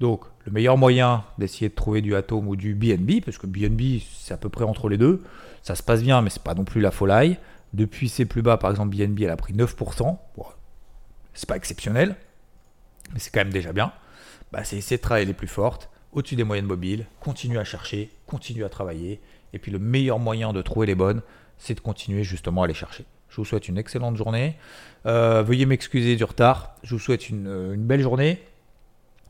Donc 0.00 0.24
le 0.44 0.50
meilleur 0.50 0.76
moyen 0.76 1.22
d'essayer 1.38 1.68
de 1.68 1.74
trouver 1.74 2.02
du 2.02 2.16
Atom 2.16 2.48
ou 2.48 2.56
du 2.56 2.74
BNB 2.74 3.24
parce 3.24 3.38
que 3.38 3.46
BNB 3.46 4.00
c'est 4.18 4.34
à 4.34 4.36
peu 4.36 4.48
près 4.48 4.64
entre 4.64 4.88
les 4.88 4.98
deux 4.98 5.22
ça 5.62 5.76
se 5.76 5.84
passe 5.84 6.02
bien 6.02 6.20
mais 6.20 6.30
c'est 6.30 6.42
pas 6.42 6.54
non 6.54 6.64
plus 6.64 6.80
la 6.80 6.90
folie. 6.90 7.36
Depuis 7.74 8.08
ses 8.08 8.24
plus 8.24 8.42
bas 8.42 8.56
par 8.56 8.70
exemple 8.70 8.96
BNB 8.96 9.22
elle 9.22 9.30
a 9.30 9.36
pris 9.36 9.54
9% 9.54 10.16
c'est 11.32 11.48
pas 11.48 11.56
exceptionnel 11.56 12.16
mais 13.12 13.20
c'est 13.20 13.30
quand 13.30 13.40
même 13.40 13.52
déjà 13.52 13.72
bien 13.72 13.92
bah, 14.54 14.62
c'est 14.62 14.76
essayer 14.76 14.98
de 14.98 15.02
travailler 15.02 15.26
les 15.26 15.34
plus 15.34 15.48
fortes, 15.48 15.90
au-dessus 16.12 16.36
des 16.36 16.44
moyennes 16.44 16.66
mobiles, 16.66 17.06
continuer 17.18 17.58
à 17.58 17.64
chercher, 17.64 18.08
continuer 18.24 18.64
à 18.64 18.68
travailler. 18.68 19.20
Et 19.52 19.58
puis 19.58 19.72
le 19.72 19.80
meilleur 19.80 20.20
moyen 20.20 20.52
de 20.52 20.62
trouver 20.62 20.86
les 20.86 20.94
bonnes, 20.94 21.22
c'est 21.58 21.74
de 21.74 21.80
continuer 21.80 22.22
justement 22.22 22.62
à 22.62 22.68
les 22.68 22.74
chercher. 22.74 23.04
Je 23.30 23.36
vous 23.36 23.44
souhaite 23.44 23.66
une 23.66 23.78
excellente 23.78 24.16
journée. 24.16 24.56
Euh, 25.06 25.42
veuillez 25.42 25.66
m'excuser 25.66 26.14
du 26.14 26.22
retard. 26.22 26.76
Je 26.84 26.94
vous 26.94 27.00
souhaite 27.00 27.30
une, 27.30 27.48
euh, 27.48 27.74
belle 27.76 28.00
journée. 28.00 28.40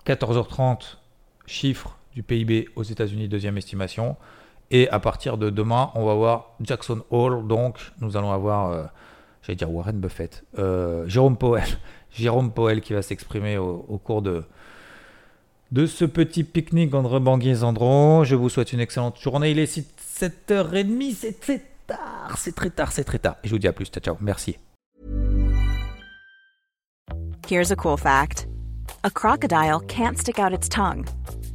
14h30, 0.04 0.98
chiffre 1.46 1.96
du 2.12 2.22
PIB 2.22 2.68
aux 2.76 2.82
États-Unis, 2.82 3.26
deuxième 3.26 3.56
estimation. 3.56 4.16
Et 4.70 4.90
à 4.90 5.00
partir 5.00 5.38
de 5.38 5.48
demain, 5.48 5.90
on 5.94 6.04
va 6.04 6.12
voir 6.12 6.50
Jackson 6.60 7.02
Hall. 7.08 7.46
Donc, 7.46 7.78
nous 8.02 8.18
allons 8.18 8.30
avoir, 8.30 8.72
euh, 8.72 8.84
j'allais 9.40 9.56
dire 9.56 9.72
Warren 9.72 9.98
Buffett, 9.98 10.44
Jérôme 11.06 11.38
Powell. 11.38 11.64
Jérôme 12.12 12.52
Powell 12.52 12.82
qui 12.82 12.92
va 12.92 13.00
s'exprimer 13.00 13.56
au, 13.56 13.98
cours 14.04 14.20
de, 14.20 14.44
de 15.74 15.86
ce 15.86 16.04
petit 16.04 16.44
pique-nique 16.44 16.94
entre 16.94 17.18
Bangui 17.18 17.48
et 17.48 17.54
Zandron. 17.56 18.22
Je 18.22 18.36
vous 18.36 18.48
souhaite 18.48 18.72
une 18.72 18.78
excellente 18.78 19.18
journée. 19.18 19.50
Il 19.50 19.58
est 19.58 19.66
7h30, 19.66 21.14
c'est 21.16 21.40
très 21.40 21.62
tard, 21.88 22.38
c'est 22.38 22.54
très 22.54 22.70
tard, 22.70 22.92
c'est 22.92 23.02
très 23.02 23.18
tard. 23.18 23.36
Et 23.42 23.48
je 23.48 23.52
vous 23.52 23.58
dis 23.58 23.66
à 23.66 23.72
plus, 23.72 23.86
ciao, 23.86 24.00
ciao, 24.00 24.16
merci. 24.20 24.56
Here's 27.48 27.72
a 27.72 27.76
cool 27.76 27.98
fact. 27.98 28.46
A 29.02 29.10
crocodile 29.10 29.80
can't 29.80 30.16
stick 30.16 30.38
out 30.38 30.56
its 30.56 30.68
tongue. 30.68 31.06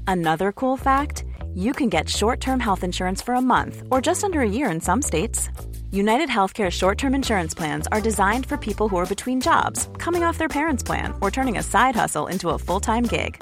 Another 0.05 0.51
cool 0.51 0.75
fact, 0.75 1.23
you 1.55 1.71
can 1.71 1.87
get 1.87 2.09
short-term 2.09 2.59
health 2.59 2.83
insurance 2.83 3.21
for 3.21 3.35
a 3.35 3.41
month 3.41 3.83
or 3.89 4.01
just 4.01 4.25
under 4.25 4.41
a 4.41 4.49
year 4.49 4.69
in 4.69 4.81
some 4.81 5.01
states. 5.01 5.49
United 5.91 6.29
Healthcare 6.29 6.69
short-term 6.69 7.15
insurance 7.15 7.55
plans 7.55 7.87
are 7.93 8.01
designed 8.01 8.45
for 8.45 8.57
people 8.57 8.89
who 8.89 8.97
are 8.97 9.05
between 9.05 9.39
jobs, 9.39 9.87
coming 9.97 10.25
off 10.25 10.37
their 10.37 10.49
parents' 10.49 10.83
plan, 10.83 11.13
or 11.21 11.31
turning 11.31 11.57
a 11.57 11.63
side 11.63 11.95
hustle 11.95 12.27
into 12.27 12.49
a 12.49 12.59
full-time 12.59 13.03
gig. 13.03 13.41